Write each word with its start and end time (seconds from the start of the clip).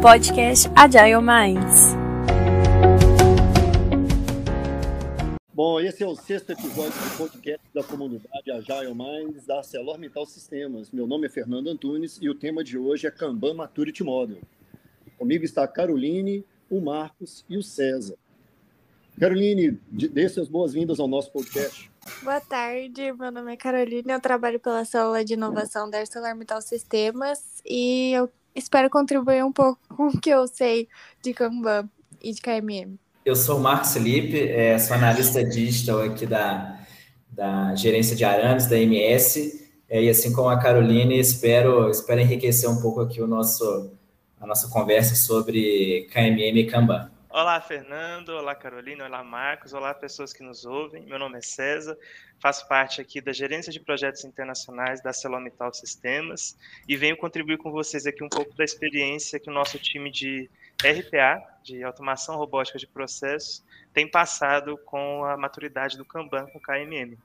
podcast 0.00 0.70
Agile 0.76 1.20
Minds. 1.20 1.96
Bom, 5.52 5.80
esse 5.80 6.04
é 6.04 6.06
o 6.06 6.14
sexto 6.14 6.52
episódio 6.52 6.92
do 6.92 7.16
podcast 7.18 7.66
da 7.74 7.82
comunidade 7.82 8.48
Agile 8.48 8.94
Minds 8.94 9.44
da 9.44 9.56
ArcelorMittal 9.56 10.24
Sistemas. 10.24 10.92
Meu 10.92 11.04
nome 11.04 11.26
é 11.26 11.28
Fernando 11.28 11.68
Antunes 11.68 12.16
e 12.22 12.30
o 12.30 12.34
tema 12.34 12.62
de 12.62 12.78
hoje 12.78 13.08
é 13.08 13.10
Kanban 13.10 13.54
Maturity 13.54 14.04
Model. 14.04 14.38
Comigo 15.18 15.44
está 15.44 15.64
a 15.64 15.68
Caroline, 15.68 16.44
o 16.70 16.80
Marcos 16.80 17.44
e 17.48 17.56
o 17.56 17.62
César. 17.62 18.14
Caroline, 19.18 19.80
dê 19.90 20.28
suas 20.28 20.48
boas-vindas 20.48 21.00
ao 21.00 21.08
nosso 21.08 21.32
podcast. 21.32 21.90
Boa 22.22 22.40
tarde, 22.40 23.12
meu 23.14 23.32
nome 23.32 23.52
é 23.52 23.56
Caroline, 23.56 24.12
eu 24.12 24.20
trabalho 24.20 24.60
pela 24.60 24.84
célula 24.84 25.24
de 25.24 25.34
inovação 25.34 25.90
da 25.90 25.98
ArcelorMittal 25.98 26.62
Sistemas 26.62 27.60
e 27.66 28.12
eu 28.12 28.30
espero 28.58 28.90
contribuir 28.90 29.44
um 29.44 29.52
pouco 29.52 29.78
com 29.88 30.08
o 30.08 30.20
que 30.20 30.30
eu 30.30 30.46
sei 30.46 30.88
de 31.22 31.32
Kanban 31.32 31.88
e 32.22 32.32
de 32.32 32.40
KMM. 32.40 32.98
Eu 33.24 33.36
sou 33.36 33.58
o 33.58 33.60
Marcos 33.60 33.92
Felipe, 33.92 34.38
é, 34.38 34.78
sou 34.78 34.96
analista 34.96 35.44
digital 35.44 36.02
aqui 36.02 36.26
da, 36.26 36.78
da 37.30 37.74
gerência 37.74 38.16
de 38.16 38.24
arames 38.24 38.66
da 38.66 38.78
MS, 38.78 39.68
é, 39.88 40.02
e 40.02 40.08
assim 40.08 40.32
como 40.32 40.48
a 40.48 40.58
Caroline, 40.58 41.18
espero, 41.18 41.90
espero 41.90 42.20
enriquecer 42.20 42.68
um 42.68 42.80
pouco 42.80 43.00
aqui 43.00 43.22
o 43.22 43.26
nosso, 43.26 43.92
a 44.40 44.46
nossa 44.46 44.68
conversa 44.68 45.14
sobre 45.14 46.08
KMM 46.12 46.58
e 46.58 46.66
Kanban. 46.66 47.10
Olá, 47.30 47.60
Fernando. 47.60 48.30
Olá, 48.30 48.54
Carolina. 48.54 49.04
Olá, 49.04 49.22
Marcos. 49.22 49.74
Olá, 49.74 49.92
pessoas 49.92 50.32
que 50.32 50.42
nos 50.42 50.64
ouvem. 50.64 51.04
Meu 51.04 51.18
nome 51.18 51.36
é 51.36 51.42
César. 51.42 51.94
Faço 52.40 52.66
parte 52.66 53.02
aqui 53.02 53.20
da 53.20 53.34
Gerência 53.34 53.70
de 53.70 53.78
Projetos 53.78 54.24
Internacionais 54.24 55.02
da 55.02 55.12
Celomital 55.12 55.72
Sistemas 55.74 56.56
e 56.88 56.96
venho 56.96 57.18
contribuir 57.18 57.58
com 57.58 57.70
vocês 57.70 58.06
aqui 58.06 58.24
um 58.24 58.30
pouco 58.30 58.56
da 58.56 58.64
experiência 58.64 59.38
que 59.38 59.50
o 59.50 59.52
nosso 59.52 59.78
time 59.78 60.10
de 60.10 60.48
RPA, 60.82 61.42
de 61.62 61.84
Automação 61.84 62.34
Robótica 62.36 62.78
de 62.78 62.86
Processos, 62.86 63.62
tem 63.92 64.10
passado 64.10 64.78
com 64.86 65.22
a 65.24 65.36
maturidade 65.36 65.98
do 65.98 66.06
Kanban 66.06 66.46
com 66.46 66.58
o 66.58 66.62
KMM. 66.62 67.18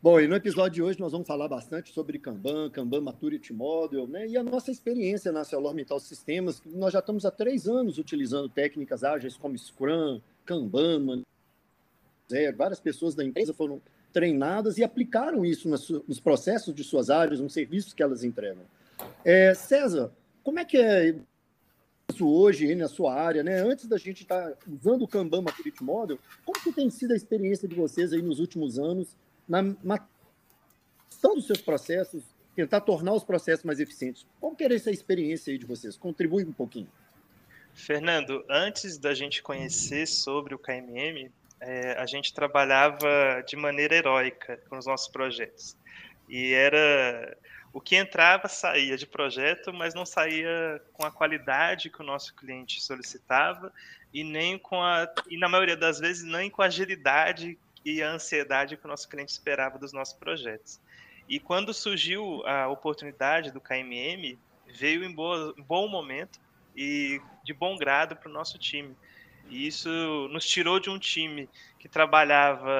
Bom, 0.00 0.20
e 0.20 0.28
no 0.28 0.36
episódio 0.36 0.74
de 0.74 0.82
hoje 0.82 1.00
nós 1.00 1.10
vamos 1.10 1.26
falar 1.26 1.48
bastante 1.48 1.92
sobre 1.92 2.20
Kanban, 2.20 2.70
Kanban 2.70 3.00
Maturity 3.00 3.52
Model, 3.52 4.06
né? 4.06 4.28
E 4.28 4.36
a 4.36 4.44
nossa 4.44 4.70
experiência 4.70 5.32
na 5.32 5.40
ArcelorMittal 5.40 5.98
Sistemas, 5.98 6.60
que 6.60 6.68
nós 6.68 6.92
já 6.92 7.00
estamos 7.00 7.26
há 7.26 7.32
três 7.32 7.66
anos 7.66 7.98
utilizando 7.98 8.48
técnicas 8.48 9.02
ágeis 9.02 9.36
como 9.36 9.58
Scrum, 9.58 10.20
Kanban, 10.44 11.24
várias 12.56 12.78
pessoas 12.78 13.16
da 13.16 13.24
empresa 13.24 13.52
foram 13.52 13.82
treinadas 14.12 14.78
e 14.78 14.84
aplicaram 14.84 15.44
isso 15.44 15.68
nos 15.68 16.20
processos 16.20 16.72
de 16.72 16.84
suas 16.84 17.10
áreas, 17.10 17.40
nos 17.40 17.52
serviços 17.52 17.92
que 17.92 18.02
elas 18.02 18.22
entregam. 18.22 18.62
É, 19.24 19.52
César, 19.52 20.12
como 20.44 20.60
é 20.60 20.64
que 20.64 20.76
é 20.76 21.16
isso 22.08 22.24
hoje 22.24 22.72
na 22.76 22.86
sua 22.86 23.14
área, 23.14 23.42
né? 23.42 23.60
Antes 23.62 23.88
da 23.88 23.98
gente 23.98 24.22
estar 24.22 24.52
tá 24.52 24.58
usando 24.80 25.02
o 25.02 25.08
Kanban 25.08 25.42
Maturity 25.42 25.82
Model, 25.82 26.20
como 26.46 26.62
que 26.62 26.70
tem 26.70 26.88
sido 26.88 27.14
a 27.14 27.16
experiência 27.16 27.66
de 27.66 27.74
vocês 27.74 28.12
aí 28.12 28.22
nos 28.22 28.38
últimos 28.38 28.78
anos 28.78 29.16
na 29.48 29.98
gestão 31.18 31.34
dos 31.34 31.46
seus 31.46 31.60
processos, 31.60 32.22
tentar 32.54 32.80
tornar 32.80 33.12
os 33.12 33.24
processos 33.24 33.64
mais 33.64 33.80
eficientes. 33.80 34.24
Qual 34.40 34.54
que 34.54 34.62
era 34.62 34.74
essa 34.74 34.90
experiência 34.90 35.52
aí 35.52 35.58
de 35.58 35.66
vocês? 35.66 35.96
Contribui 35.96 36.44
um 36.44 36.52
pouquinho. 36.52 36.88
Fernando, 37.72 38.44
antes 38.48 38.98
da 38.98 39.14
gente 39.14 39.42
conhecer 39.42 40.06
sobre 40.06 40.54
o 40.54 40.58
KMM, 40.58 41.30
é, 41.60 41.92
a 41.98 42.06
gente 42.06 42.32
trabalhava 42.32 43.42
de 43.46 43.56
maneira 43.56 43.96
heróica 43.96 44.60
com 44.68 44.78
os 44.78 44.86
nossos 44.86 45.08
projetos. 45.08 45.76
E 46.28 46.52
era 46.52 47.36
o 47.72 47.80
que 47.80 47.96
entrava 47.96 48.48
saía 48.48 48.96
de 48.96 49.06
projeto, 49.06 49.72
mas 49.72 49.94
não 49.94 50.06
saía 50.06 50.80
com 50.92 51.04
a 51.04 51.10
qualidade 51.10 51.90
que 51.90 52.00
o 52.00 52.04
nosso 52.04 52.34
cliente 52.34 52.82
solicitava 52.82 53.72
e 54.12 54.24
nem 54.24 54.58
com 54.58 54.82
a 54.82 55.08
e 55.28 55.38
na 55.38 55.48
maioria 55.48 55.76
das 55.76 55.98
vezes 55.98 56.24
nem 56.24 56.50
com 56.50 56.62
a 56.62 56.66
agilidade 56.66 57.58
e 57.88 58.02
a 58.02 58.10
ansiedade 58.10 58.76
que 58.76 58.84
o 58.84 58.88
nosso 58.88 59.08
cliente 59.08 59.32
esperava 59.32 59.78
dos 59.78 59.94
nossos 59.94 60.12
projetos. 60.12 60.78
E 61.26 61.40
quando 61.40 61.72
surgiu 61.72 62.46
a 62.46 62.68
oportunidade 62.68 63.50
do 63.50 63.60
KMM, 63.60 64.38
veio 64.66 65.02
em, 65.04 65.12
boa, 65.12 65.54
bom 65.66 65.88
momento 65.88 66.38
e 66.76 67.18
de 67.42 67.54
bom 67.54 67.78
grado 67.78 68.14
para 68.14 68.28
o 68.28 68.32
nosso 68.32 68.58
time. 68.58 68.94
E 69.48 69.66
isso 69.66 69.88
nos 70.30 70.46
tirou 70.46 70.78
de 70.78 70.90
um 70.90 70.98
time 70.98 71.48
que 71.78 71.88
trabalhava, 71.88 72.70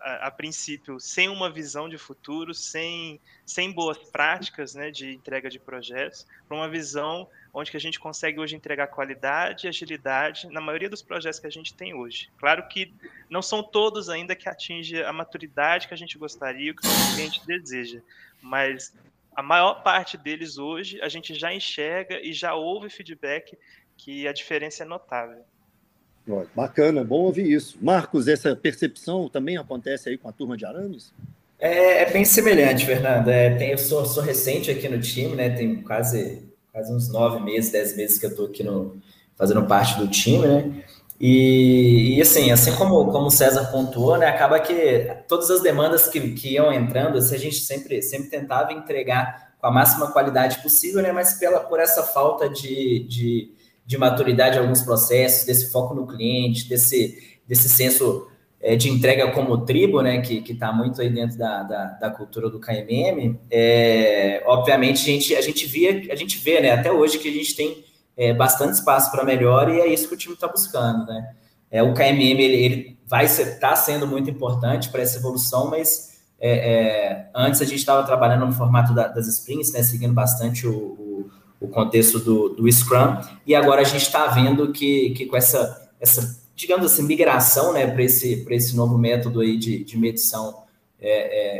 a, 0.00 0.28
a, 0.28 0.30
princípio, 0.30 0.98
sem 0.98 1.28
uma 1.28 1.50
visão 1.50 1.86
de 1.86 1.98
futuro, 1.98 2.54
sem, 2.54 3.20
sem 3.44 3.70
boas 3.70 3.98
práticas 3.98 4.74
né, 4.74 4.90
de 4.90 5.12
entrega 5.12 5.50
de 5.50 5.58
projetos, 5.58 6.26
para 6.48 6.56
uma 6.56 6.68
visão 6.68 7.28
onde 7.56 7.70
que 7.70 7.76
a 7.78 7.80
gente 7.80 7.98
consegue 7.98 8.38
hoje 8.38 8.54
entregar 8.54 8.88
qualidade 8.88 9.66
e 9.66 9.68
agilidade 9.68 10.46
na 10.50 10.60
maioria 10.60 10.90
dos 10.90 11.00
projetos 11.00 11.40
que 11.40 11.46
a 11.46 11.50
gente 11.50 11.72
tem 11.72 11.94
hoje. 11.94 12.28
Claro 12.36 12.68
que 12.68 12.92
não 13.30 13.40
são 13.40 13.62
todos 13.62 14.10
ainda 14.10 14.36
que 14.36 14.46
atingem 14.46 15.02
a 15.02 15.10
maturidade 15.10 15.88
que 15.88 15.94
a 15.94 15.96
gente 15.96 16.18
gostaria, 16.18 16.74
que 16.74 16.86
o 16.86 17.14
cliente 17.14 17.40
deseja, 17.46 18.02
mas 18.42 18.92
a 19.34 19.42
maior 19.42 19.82
parte 19.82 20.18
deles 20.18 20.58
hoje 20.58 21.00
a 21.00 21.08
gente 21.08 21.34
já 21.34 21.50
enxerga 21.52 22.20
e 22.20 22.30
já 22.30 22.54
ouve 22.54 22.90
feedback 22.90 23.56
que 23.96 24.28
a 24.28 24.34
diferença 24.34 24.82
é 24.82 24.86
notável. 24.86 25.42
Bacana, 26.54 27.02
bom 27.02 27.20
ouvir 27.20 27.50
isso. 27.50 27.78
Marcos, 27.80 28.28
essa 28.28 28.54
percepção 28.54 29.30
também 29.30 29.56
acontece 29.56 30.10
aí 30.10 30.18
com 30.18 30.28
a 30.28 30.32
turma 30.32 30.58
de 30.58 30.66
arames? 30.66 31.10
É, 31.58 32.02
é 32.02 32.12
bem 32.12 32.24
semelhante, 32.24 32.84
Fernando. 32.84 33.28
É, 33.28 33.54
tem, 33.54 33.70
eu 33.70 33.78
sou, 33.78 34.04
sou 34.04 34.22
recente 34.22 34.70
aqui 34.70 34.88
no 34.90 35.00
time, 35.00 35.34
né? 35.34 35.48
Tem 35.50 35.80
quase 35.82 36.54
faz 36.76 36.90
uns 36.90 37.08
nove 37.08 37.40
meses, 37.40 37.72
dez 37.72 37.96
meses 37.96 38.18
que 38.18 38.26
eu 38.26 38.30
estou 38.30 38.44
aqui 38.44 38.62
no, 38.62 39.00
fazendo 39.34 39.64
parte 39.64 39.98
do 39.98 40.06
time, 40.08 40.46
né? 40.46 40.84
E, 41.18 42.18
e, 42.18 42.20
assim, 42.20 42.50
assim 42.50 42.72
como, 42.72 43.10
como 43.10 43.28
o 43.28 43.30
César 43.30 43.70
pontuou, 43.70 44.18
né, 44.18 44.26
acaba 44.26 44.60
que 44.60 45.10
todas 45.26 45.50
as 45.50 45.62
demandas 45.62 46.06
que, 46.06 46.20
que 46.34 46.52
iam 46.52 46.70
entrando, 46.70 47.16
assim, 47.16 47.34
a 47.34 47.38
gente 47.38 47.56
sempre, 47.56 48.02
sempre 48.02 48.28
tentava 48.28 48.74
entregar 48.74 49.54
com 49.58 49.66
a 49.66 49.70
máxima 49.70 50.12
qualidade 50.12 50.62
possível, 50.62 51.00
né, 51.00 51.12
mas 51.12 51.32
pela, 51.38 51.60
por 51.60 51.80
essa 51.80 52.02
falta 52.02 52.50
de, 52.50 53.06
de, 53.08 53.54
de 53.86 53.96
maturidade 53.96 54.58
em 54.58 54.60
alguns 54.60 54.82
processos, 54.82 55.46
desse 55.46 55.72
foco 55.72 55.94
no 55.94 56.06
cliente, 56.06 56.68
desse, 56.68 57.38
desse 57.48 57.70
senso 57.70 58.28
de 58.74 58.90
entrega 58.90 59.30
como 59.30 59.64
tribo, 59.64 60.02
né, 60.02 60.20
que 60.20 60.42
está 60.50 60.72
muito 60.72 61.00
aí 61.00 61.08
dentro 61.08 61.38
da, 61.38 61.62
da, 61.62 61.84
da, 61.84 62.10
cultura 62.10 62.50
do 62.50 62.58
KMM, 62.58 63.38
é, 63.48 64.42
obviamente 64.44 65.02
a 65.02 65.12
gente, 65.12 65.36
a 65.36 65.40
gente 65.40 65.66
via, 65.66 66.02
a 66.10 66.16
gente 66.16 66.38
vê, 66.38 66.60
né, 66.60 66.72
até 66.72 66.90
hoje 66.90 67.18
que 67.18 67.28
a 67.28 67.32
gente 67.32 67.54
tem 67.54 67.84
é, 68.16 68.32
bastante 68.32 68.72
espaço 68.72 69.12
para 69.12 69.24
melhor 69.24 69.68
e 69.68 69.80
é 69.80 69.86
isso 69.86 70.08
que 70.08 70.14
o 70.14 70.18
time 70.18 70.34
está 70.34 70.48
buscando, 70.48 71.06
né. 71.06 71.34
É, 71.70 71.80
o 71.80 71.94
KMM 71.94 72.40
ele, 72.40 72.56
ele 72.56 72.98
vai 73.06 73.28
ser, 73.28 73.60
tá 73.60 73.76
sendo 73.76 74.04
muito 74.04 74.28
importante 74.28 74.88
para 74.88 75.02
essa 75.02 75.18
evolução, 75.18 75.70
mas 75.70 76.20
é, 76.40 76.50
é, 76.50 77.30
antes 77.34 77.62
a 77.62 77.64
gente 77.64 77.78
estava 77.78 78.04
trabalhando 78.04 78.46
no 78.46 78.52
formato 78.52 78.92
da, 78.92 79.06
das 79.06 79.28
sprints, 79.28 79.72
né, 79.72 79.82
seguindo 79.84 80.12
bastante 80.12 80.66
o, 80.66 80.74
o, 80.74 81.30
o 81.60 81.68
contexto 81.68 82.18
do, 82.18 82.48
do 82.48 82.72
Scrum, 82.72 83.18
e 83.46 83.54
agora 83.54 83.82
a 83.82 83.84
gente 83.84 84.02
está 84.02 84.26
vendo 84.26 84.72
que, 84.72 85.10
que 85.10 85.26
com 85.26 85.36
essa, 85.36 85.88
essa 86.00 86.45
digamos 86.56 86.86
assim, 86.86 87.02
migração 87.02 87.74
né, 87.74 87.86
para 87.86 88.02
esse, 88.02 88.46
esse 88.50 88.74
novo 88.74 88.96
método 88.96 89.40
aí 89.40 89.58
de, 89.58 89.84
de 89.84 89.98
medição 89.98 90.64
é, 90.98 91.10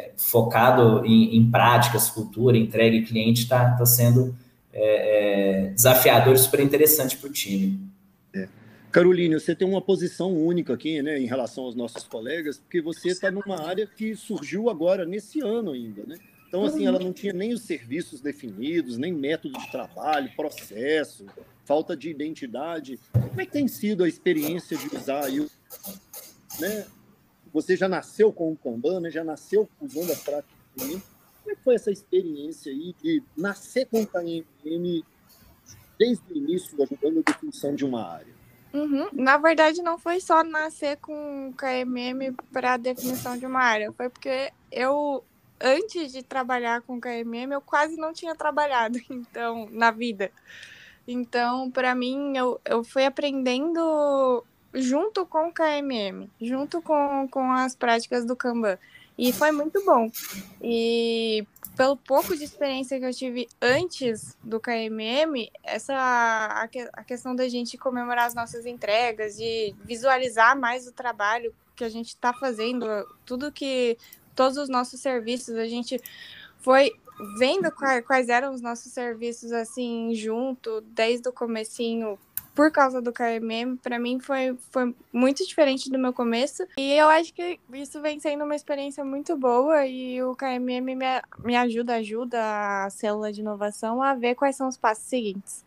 é, 0.06 0.12
focado 0.16 1.04
em, 1.04 1.36
em, 1.36 1.50
práticas, 1.50 2.08
cultura, 2.08 2.56
entrega 2.56 2.96
e 2.96 3.04
cliente, 3.04 3.42
está 3.42 3.76
tá 3.76 3.84
sendo 3.84 4.34
é, 4.72 5.66
é, 5.66 5.70
desafiador 5.74 6.34
e 6.34 6.38
super 6.38 6.60
interessante 6.60 7.14
para 7.18 7.28
o 7.28 7.32
time. 7.32 7.78
É. 8.34 8.48
Caroline, 8.90 9.38
você 9.38 9.54
tem 9.54 9.68
uma 9.68 9.82
posição 9.82 10.32
única 10.32 10.72
aqui 10.72 11.02
né, 11.02 11.20
em 11.20 11.26
relação 11.26 11.64
aos 11.64 11.74
nossos 11.74 12.04
colegas, 12.04 12.56
porque 12.56 12.80
você 12.80 13.08
está 13.08 13.30
numa 13.30 13.60
área 13.68 13.86
que 13.86 14.16
surgiu 14.16 14.70
agora, 14.70 15.04
nesse 15.04 15.42
ano 15.42 15.72
ainda, 15.72 16.04
né? 16.06 16.16
Então, 16.48 16.64
assim, 16.64 16.86
ela 16.86 16.98
não 16.98 17.12
tinha 17.12 17.32
nem 17.32 17.52
os 17.52 17.62
serviços 17.62 18.20
definidos, 18.20 18.96
nem 18.96 19.12
método 19.12 19.58
de 19.58 19.70
trabalho, 19.70 20.30
processo, 20.36 21.26
falta 21.64 21.96
de 21.96 22.08
identidade. 22.08 22.98
Como 23.12 23.40
é 23.40 23.44
que 23.44 23.52
tem 23.52 23.66
sido 23.66 24.04
a 24.04 24.08
experiência 24.08 24.76
de 24.76 24.94
usar 24.96 25.24
aí? 25.24 25.46
Né? 26.60 26.86
Você 27.52 27.76
já 27.76 27.88
nasceu 27.88 28.32
com 28.32 28.52
o 28.52 28.56
Kanban, 28.56 29.00
né? 29.00 29.10
já 29.10 29.24
nasceu 29.24 29.68
usando 29.80 30.12
as 30.12 30.22
práticas 30.22 30.56
Como 30.76 31.02
é 31.48 31.54
que 31.54 31.62
foi 31.62 31.74
essa 31.74 31.90
experiência 31.90 32.70
aí 32.72 32.94
de 33.02 33.22
nascer 33.36 33.86
com 33.86 34.02
o 34.02 34.06
KMM 34.06 35.04
desde 35.98 36.32
o 36.32 36.36
início, 36.36 36.80
ajudando 36.82 37.18
a 37.18 37.32
definição 37.32 37.74
de 37.74 37.84
uma 37.84 38.06
área? 38.06 38.36
Uhum. 38.72 39.08
Na 39.12 39.38
verdade, 39.38 39.80
não 39.82 39.98
foi 39.98 40.20
só 40.20 40.44
nascer 40.44 40.98
com 40.98 41.48
o 41.48 41.54
KMM 41.54 42.34
para 42.52 42.76
definição 42.76 43.38
de 43.38 43.46
uma 43.46 43.60
área, 43.60 43.90
foi 43.92 44.10
porque 44.10 44.52
eu 44.70 45.24
antes 45.60 46.12
de 46.12 46.22
trabalhar 46.22 46.82
com 46.82 47.00
KMM, 47.00 47.52
eu 47.52 47.60
quase 47.60 47.96
não 47.96 48.12
tinha 48.12 48.34
trabalhado, 48.34 48.98
então, 49.10 49.68
na 49.70 49.90
vida. 49.90 50.30
Então, 51.06 51.70
para 51.70 51.94
mim, 51.94 52.36
eu, 52.36 52.60
eu 52.64 52.82
fui 52.82 53.04
aprendendo 53.04 54.44
junto 54.74 55.24
com 55.24 55.48
o 55.48 55.52
KMM, 55.52 56.28
junto 56.40 56.82
com, 56.82 57.28
com 57.30 57.52
as 57.52 57.74
práticas 57.74 58.24
do 58.24 58.36
Kanban. 58.36 58.78
E 59.18 59.32
foi 59.32 59.50
muito 59.50 59.82
bom. 59.84 60.10
E 60.60 61.46
pelo 61.74 61.96
pouco 61.96 62.36
de 62.36 62.44
experiência 62.44 62.98
que 62.98 63.04
eu 63.04 63.14
tive 63.14 63.48
antes 63.62 64.36
do 64.42 64.60
KMM, 64.60 65.50
essa 65.62 65.94
a, 65.94 66.68
a 66.92 67.04
questão 67.04 67.34
da 67.34 67.48
gente 67.48 67.78
comemorar 67.78 68.26
as 68.26 68.34
nossas 68.34 68.66
entregas, 68.66 69.36
de 69.36 69.74
visualizar 69.84 70.58
mais 70.58 70.86
o 70.86 70.92
trabalho 70.92 71.54
que 71.74 71.84
a 71.84 71.88
gente 71.88 72.08
está 72.08 72.32
fazendo, 72.32 72.86
tudo 73.24 73.52
que 73.52 73.96
todos 74.36 74.56
os 74.58 74.68
nossos 74.68 75.00
serviços, 75.00 75.56
a 75.56 75.66
gente 75.66 76.00
foi 76.58 76.92
vendo 77.38 77.72
quais, 78.06 78.28
eram 78.28 78.52
os 78.52 78.60
nossos 78.60 78.92
serviços 78.92 79.50
assim 79.50 80.14
junto 80.14 80.82
desde 80.82 81.28
o 81.28 81.32
comecinho 81.32 82.18
por 82.54 82.72
causa 82.72 83.02
do 83.02 83.12
KMM, 83.12 83.76
para 83.76 83.98
mim 83.98 84.18
foi, 84.18 84.56
foi 84.70 84.94
muito 85.12 85.46
diferente 85.46 85.90
do 85.90 85.98
meu 85.98 86.10
começo. 86.10 86.66
E 86.78 86.92
eu 86.94 87.06
acho 87.06 87.34
que 87.34 87.60
isso 87.74 88.00
vem 88.00 88.18
sendo 88.18 88.44
uma 88.44 88.56
experiência 88.56 89.04
muito 89.04 89.36
boa 89.36 89.86
e 89.86 90.22
o 90.22 90.34
KMM 90.34 90.80
me, 90.80 90.96
me 91.44 91.54
ajuda, 91.54 91.96
ajuda 91.96 92.38
a 92.40 92.88
célula 92.88 93.30
de 93.30 93.42
inovação 93.42 94.02
a 94.02 94.14
ver 94.14 94.34
quais 94.34 94.56
são 94.56 94.68
os 94.68 94.76
passos 94.78 95.04
seguintes. 95.04 95.62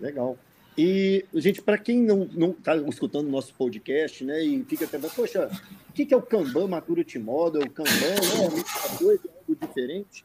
Legal. 0.00 0.38
E, 0.76 1.24
gente, 1.34 1.62
para 1.62 1.78
quem 1.78 2.02
não 2.02 2.50
está 2.50 2.76
escutando 2.76 3.26
o 3.26 3.30
nosso 3.30 3.54
podcast, 3.54 4.22
né, 4.24 4.44
e 4.44 4.62
fica 4.64 4.86
pensando, 4.86 5.14
poxa, 5.14 5.50
o 5.88 5.92
que, 5.92 6.04
que 6.04 6.12
é 6.12 6.16
o 6.16 6.22
Kanban 6.22 6.68
Maturity 6.68 7.18
Model? 7.18 7.62
O 7.62 7.70
Kanban 7.70 8.16
não 8.36 8.44
é 8.44 8.50
muita 8.50 8.98
coisa, 8.98 9.22
é 9.26 9.38
algo 9.38 9.56
diferente. 9.56 10.24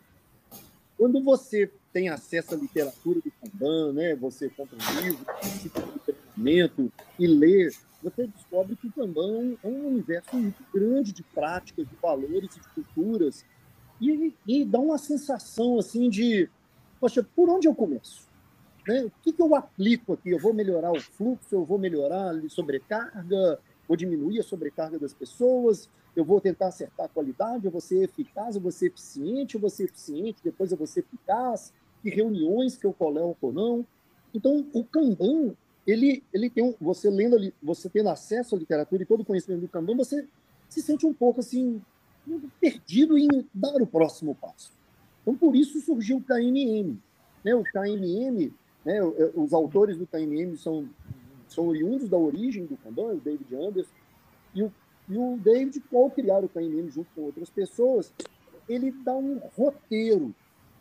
Quando 0.98 1.24
você 1.24 1.72
tem 1.94 2.10
acesso 2.10 2.54
à 2.54 2.58
literatura 2.58 3.20
do 3.22 3.32
Kanban, 3.32 3.94
né? 3.94 4.16
Você 4.16 4.50
compra 4.50 4.78
um 4.78 5.02
livro, 5.02 5.26
participa 5.26 5.82
do 5.82 6.00
treinamento 6.00 6.92
e 7.20 7.28
lê, 7.28 7.72
você 8.04 8.28
descobre 8.28 8.76
que 8.76 8.88
o 8.88 8.92
Kanban 8.92 9.58
é 9.64 9.68
um 9.68 9.88
universo 9.88 10.36
muito 10.36 10.64
grande 10.74 11.12
de 11.12 11.24
práticas, 11.24 11.88
de 11.88 11.96
valores 12.02 12.56
e 12.56 12.60
de 12.60 12.70
culturas 12.70 13.46
e, 14.00 14.34
e 14.48 14.66
dá 14.66 14.80
uma 14.80 14.98
sensação 14.98 15.78
assim 15.78 16.10
de, 16.10 16.50
poxa, 17.00 17.26
por 17.36 17.50
onde 17.50 17.68
eu 17.68 17.76
começo? 17.76 18.28
Né? 18.88 19.04
O 19.04 19.12
que, 19.22 19.32
que 19.32 19.42
eu 19.42 19.56
aplico 19.56 20.14
aqui? 20.14 20.30
Eu 20.30 20.40
vou 20.40 20.54
melhorar 20.54 20.92
o 20.92 21.00
fluxo? 21.00 21.56
Eu 21.56 21.66
vou 21.66 21.78
melhorar 21.78 22.32
a 22.32 22.50
sobrecarga? 22.50 23.60
Vou 23.88 23.98
diminuir 23.98 24.40
a 24.40 24.44
sobrecarga 24.44 24.98
das 24.98 25.14
pessoas? 25.14 25.90
eu 26.16 26.26
vou 26.26 26.42
tentar 26.42 26.68
acertar 26.68 27.06
a 27.06 27.10
qualidade, 27.10 27.66
eu 27.66 27.72
vou 27.72 27.82
ser 27.82 28.04
eficaz, 28.04 28.56
eu 28.56 28.62
vou 28.62 28.72
ser 28.72 28.88
eficiente, 28.88 29.56
eu 29.56 29.62
vou 29.62 29.70
ser 29.70 29.86
eficiente, 29.86 30.42
depois 30.44 30.72
eu 30.72 30.78
vou 30.78 30.88
ser 30.88 31.02
eficaz, 31.02 31.74
que 32.02 32.10
reuniões 32.10 32.76
que 32.76 32.86
eu 32.86 32.94
coloco 32.94 33.48
ou 33.48 33.54
não. 33.54 33.86
Então, 34.34 34.66
o 34.74 34.84
Kanban, 34.84 35.56
ele, 35.88 36.24
ele 36.34 36.50
tem 36.50 36.64
um, 36.64 36.76
você 36.82 37.10
lendo 37.10 37.36
ali, 37.36 37.54
você 37.62 37.90
tendo 37.90 38.10
acesso 38.10 38.56
à 38.56 38.58
literatura 38.58 39.04
e 39.04 39.06
todo 39.06 39.22
o 39.22 39.26
conhecimento 39.26 39.62
do 39.62 39.68
Kanban, 39.68 39.96
você 39.96 40.28
se 40.68 40.82
sente 40.82 41.06
um 41.06 41.14
pouco 41.14 41.40
assim 41.40 41.82
perdido 42.60 43.18
em 43.18 43.28
dar 43.54 43.82
o 43.82 43.88
próximo 43.88 44.36
passo. 44.36 44.72
Então, 45.22 45.36
por 45.36 45.56
isso 45.56 45.80
surgiu 45.82 46.18
o 46.18 46.24
KNM. 46.24 46.98
Né? 47.44 47.56
O 47.56 47.64
KNM, 47.64 48.52
né? 48.84 49.02
os 49.36 49.54
autores 49.54 49.98
do 49.98 50.08
KNM 50.08 50.58
são, 50.58 50.88
são 51.48 51.68
oriundos 51.68 52.10
da 52.10 52.18
origem 52.18 52.66
do 52.66 52.78
Kanban, 52.78 53.14
o 53.14 53.20
David 53.20 53.56
Anderson, 53.56 53.92
e 54.54 54.64
o, 54.64 54.74
e 55.08 55.18
o 55.18 55.38
David, 55.38 55.84
ao 55.94 56.10
criar 56.10 56.44
o 56.44 56.50
KNM 56.50 56.90
junto 56.90 57.10
com 57.16 57.22
outras 57.22 57.50
pessoas, 57.50 58.14
ele 58.68 58.92
dá 58.92 59.16
um 59.16 59.40
roteiro 59.56 60.34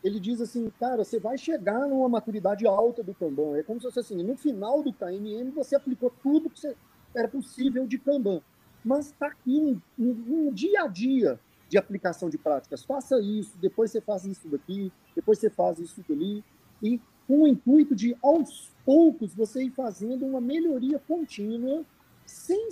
ele 0.02 0.18
diz 0.18 0.40
assim, 0.40 0.70
cara, 0.78 1.04
você 1.04 1.18
vai 1.18 1.36
chegar 1.36 1.86
numa 1.86 2.08
maturidade 2.08 2.66
alta 2.66 3.02
do 3.02 3.14
Kanban. 3.14 3.56
É 3.56 3.62
como 3.62 3.80
se 3.80 3.86
fosse 3.86 4.00
assim, 4.00 4.22
no 4.22 4.36
final 4.36 4.82
do 4.82 4.92
KMM 4.92 5.50
você 5.50 5.76
aplicou 5.76 6.10
tudo 6.22 6.48
que 6.48 6.58
você, 6.58 6.74
era 7.14 7.28
possível 7.28 7.86
de 7.86 7.98
Kanban. 7.98 8.40
Mas 8.84 9.06
está 9.06 9.26
aqui 9.26 9.58
um, 9.58 9.80
um, 9.98 10.48
um, 10.48 10.52
dia 10.52 10.84
a 10.84 10.86
dia 10.86 11.38
de 11.68 11.76
aplicação 11.76 12.30
de 12.30 12.38
práticas. 12.38 12.82
Faça 12.82 13.20
isso, 13.20 13.58
depois 13.58 13.90
você 13.90 14.00
faz 14.00 14.24
isso 14.24 14.48
daqui, 14.48 14.90
depois 15.14 15.38
você 15.38 15.50
faz 15.50 15.78
isso 15.78 16.02
dali. 16.08 16.42
E 16.82 16.98
com 17.30 17.42
o 17.42 17.46
intuito 17.46 17.94
de, 17.94 18.16
aos 18.20 18.72
poucos, 18.84 19.32
você 19.32 19.62
ir 19.62 19.70
fazendo 19.70 20.26
uma 20.26 20.40
melhoria 20.40 20.98
contínua, 20.98 21.84
sem, 22.26 22.68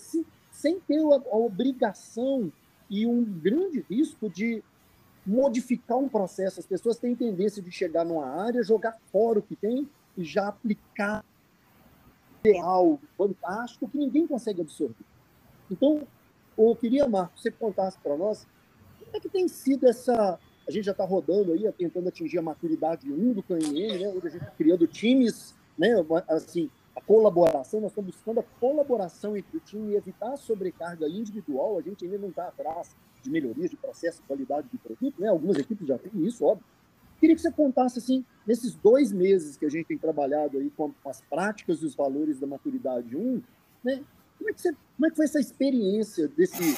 sem 0.50 0.80
ter 0.80 0.98
a, 0.98 1.14
a 1.14 1.36
obrigação 1.36 2.50
e 2.90 3.06
um 3.06 3.22
grande 3.22 3.86
risco 3.88 4.28
de 4.28 4.60
modificar 5.24 5.96
um 5.96 6.08
processo. 6.08 6.58
As 6.58 6.66
pessoas 6.66 6.98
têm 6.98 7.14
tendência 7.14 7.62
de 7.62 7.70
chegar 7.70 8.04
numa 8.04 8.26
área, 8.26 8.60
jogar 8.64 8.98
fora 9.12 9.38
o 9.38 9.42
que 9.42 9.54
tem 9.54 9.88
e 10.16 10.24
já 10.24 10.48
aplicar 10.48 11.24
ideal, 12.40 12.98
fantástico, 13.16 13.88
que 13.88 13.96
ninguém 13.96 14.26
consegue 14.26 14.60
absorver. 14.60 15.04
Então, 15.70 16.02
eu 16.58 16.74
queria, 16.74 17.06
Marcos, 17.06 17.42
você 17.42 17.52
contasse 17.52 17.96
para 17.98 18.16
nós 18.16 18.44
como 18.98 19.16
é 19.16 19.20
que 19.20 19.28
tem 19.28 19.46
sido 19.46 19.86
essa. 19.86 20.36
A 20.68 20.70
gente 20.70 20.84
já 20.84 20.92
está 20.92 21.04
rodando 21.04 21.52
aí, 21.52 21.72
tentando 21.72 22.08
atingir 22.08 22.38
a 22.38 22.42
maturidade 22.42 23.10
1 23.10 23.32
do 23.32 23.42
KNN, 23.42 23.98
né? 23.98 24.08
A 24.08 24.28
gente 24.28 24.36
está 24.36 24.50
criando 24.50 24.86
times, 24.86 25.54
né? 25.78 25.94
Assim, 26.28 26.70
a 26.94 27.00
colaboração, 27.00 27.80
nós 27.80 27.90
estamos 27.90 28.10
buscando 28.14 28.40
a 28.40 28.42
colaboração 28.60 29.34
entre 29.34 29.56
o 29.56 29.60
time 29.60 29.92
e 29.92 29.96
evitar 29.96 30.34
a 30.34 30.36
sobrecarga 30.36 31.08
individual. 31.08 31.78
A 31.78 31.80
gente 31.80 32.04
ainda 32.04 32.18
não 32.18 32.28
está 32.28 32.48
atrás 32.48 32.94
de 33.22 33.30
melhorias 33.30 33.70
de 33.70 33.76
processo, 33.76 34.22
qualidade 34.28 34.68
de 34.68 34.76
produto, 34.76 35.18
né? 35.18 35.28
Algumas 35.28 35.56
equipes 35.56 35.86
já 35.86 35.96
têm 35.96 36.12
isso, 36.26 36.44
óbvio. 36.44 36.66
Queria 37.18 37.34
que 37.34 37.40
você 37.40 37.50
contasse, 37.50 37.98
assim, 37.98 38.24
nesses 38.46 38.74
dois 38.74 39.10
meses 39.10 39.56
que 39.56 39.64
a 39.64 39.70
gente 39.70 39.86
tem 39.86 39.96
trabalhado 39.96 40.58
aí 40.58 40.70
com 40.76 40.92
as 41.06 41.22
práticas 41.22 41.80
e 41.80 41.86
os 41.86 41.94
valores 41.94 42.38
da 42.38 42.46
maturidade 42.46 43.16
1, 43.16 43.42
né? 43.82 44.04
Como 44.38 44.50
é 44.50 44.52
que, 44.52 44.60
você, 44.60 44.72
como 44.72 45.06
é 45.06 45.10
que 45.10 45.16
foi 45.16 45.24
essa 45.24 45.40
experiência 45.40 46.28
desse 46.28 46.76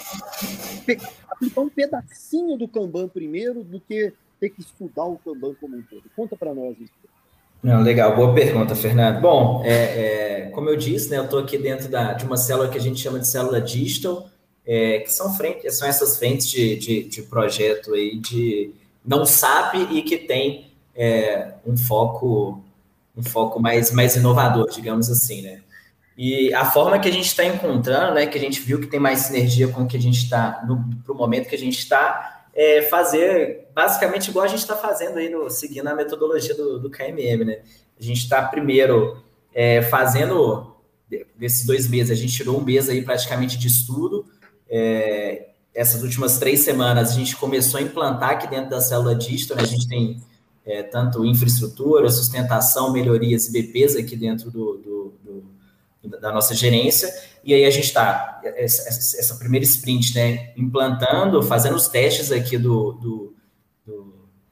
aplicar 1.28 1.60
um 1.60 1.68
pedacinho 1.68 2.56
do 2.56 2.66
Kanban 2.66 3.08
primeiro 3.08 3.62
do 3.62 3.80
que 3.80 4.12
ter 4.40 4.50
que 4.50 4.60
estudar 4.60 5.04
o 5.04 5.18
Kanban 5.18 5.54
como 5.60 5.76
um 5.76 5.82
todo? 5.82 6.02
Conta 6.16 6.36
para 6.36 6.54
nós 6.54 6.76
isso. 6.80 6.92
Não, 7.62 7.82
legal, 7.82 8.16
boa 8.16 8.34
pergunta, 8.34 8.74
Fernando. 8.74 9.20
Bom, 9.20 9.62
é, 9.64 9.74
é, 9.74 10.50
como 10.50 10.70
eu 10.70 10.76
disse, 10.76 11.10
né, 11.10 11.18
eu 11.18 11.24
estou 11.24 11.38
aqui 11.38 11.58
dentro 11.58 11.90
da, 11.90 12.14
de 12.14 12.24
uma 12.24 12.38
célula 12.38 12.70
que 12.70 12.78
a 12.78 12.80
gente 12.80 12.98
chama 12.98 13.18
de 13.20 13.28
célula 13.28 13.60
digital, 13.60 14.30
é, 14.66 15.00
que 15.00 15.12
são, 15.12 15.34
frente, 15.34 15.70
são 15.70 15.86
essas 15.86 16.18
frentes 16.18 16.48
de, 16.48 16.76
de, 16.76 17.02
de, 17.04 17.22
projeto 17.22 17.92
aí 17.92 18.16
de 18.16 18.72
não 19.04 19.26
sabe 19.26 19.82
e 19.94 20.02
que 20.02 20.16
tem 20.16 20.70
é, 20.94 21.52
um 21.66 21.76
foco 21.76 22.62
um 23.16 23.22
foco 23.22 23.60
mais, 23.60 23.90
mais 23.90 24.16
inovador, 24.16 24.70
digamos 24.70 25.10
assim, 25.10 25.42
né? 25.42 25.60
E 26.22 26.52
a 26.52 26.66
forma 26.66 26.98
que 26.98 27.08
a 27.08 27.10
gente 27.10 27.28
está 27.28 27.46
encontrando, 27.46 28.12
né, 28.12 28.26
que 28.26 28.36
a 28.36 28.40
gente 28.40 28.60
viu 28.60 28.78
que 28.78 28.86
tem 28.86 29.00
mais 29.00 29.20
sinergia 29.20 29.68
com 29.68 29.84
o 29.84 29.86
que 29.86 29.96
a 29.96 30.00
gente 30.00 30.22
está, 30.22 30.62
para 31.02 31.14
o 31.14 31.16
momento 31.16 31.48
que 31.48 31.54
a 31.54 31.58
gente 31.58 31.78
está, 31.78 32.44
é 32.54 32.82
fazer 32.82 33.70
basicamente 33.74 34.28
igual 34.28 34.44
a 34.44 34.48
gente 34.48 34.58
está 34.58 34.76
fazendo 34.76 35.16
aí, 35.16 35.30
no, 35.30 35.48
seguindo 35.48 35.88
a 35.88 35.94
metodologia 35.94 36.54
do, 36.54 36.78
do 36.78 36.90
KMM, 36.90 37.46
né? 37.46 37.62
A 37.98 38.02
gente 38.02 38.18
está 38.18 38.42
primeiro 38.42 39.16
é, 39.54 39.80
fazendo, 39.80 40.76
desses 41.38 41.64
dois 41.64 41.88
meses, 41.88 42.10
a 42.12 42.20
gente 42.20 42.34
tirou 42.34 42.60
um 42.60 42.62
mês 42.62 42.90
aí 42.90 43.00
praticamente 43.00 43.56
de 43.56 43.68
estudo, 43.68 44.26
é, 44.68 45.52
essas 45.74 46.02
últimas 46.02 46.38
três 46.38 46.60
semanas 46.60 47.12
a 47.12 47.14
gente 47.14 47.34
começou 47.34 47.80
a 47.80 47.82
implantar 47.82 48.32
aqui 48.32 48.46
dentro 48.46 48.68
da 48.68 48.82
célula 48.82 49.14
digital, 49.14 49.56
né? 49.56 49.62
a 49.62 49.66
gente 49.66 49.88
tem 49.88 50.22
é, 50.66 50.82
tanto 50.82 51.24
infraestrutura, 51.24 52.10
sustentação, 52.10 52.92
melhorias 52.92 53.48
e 53.48 53.52
BPs 53.52 53.96
aqui 53.96 54.16
dentro 54.16 54.50
do, 54.50 54.76
do, 54.76 55.14
do, 55.24 55.59
da 56.02 56.32
nossa 56.32 56.54
gerência, 56.54 57.12
e 57.44 57.52
aí 57.52 57.64
a 57.64 57.70
gente 57.70 57.84
está, 57.84 58.40
essa, 58.44 58.88
essa, 59.18 59.34
primeira 59.36 59.64
sprint, 59.64 60.14
né, 60.14 60.52
implantando, 60.56 61.42
fazendo 61.42 61.76
os 61.76 61.88
testes 61.88 62.32
aqui 62.32 62.56
do, 62.56 62.92
do, 62.92 63.34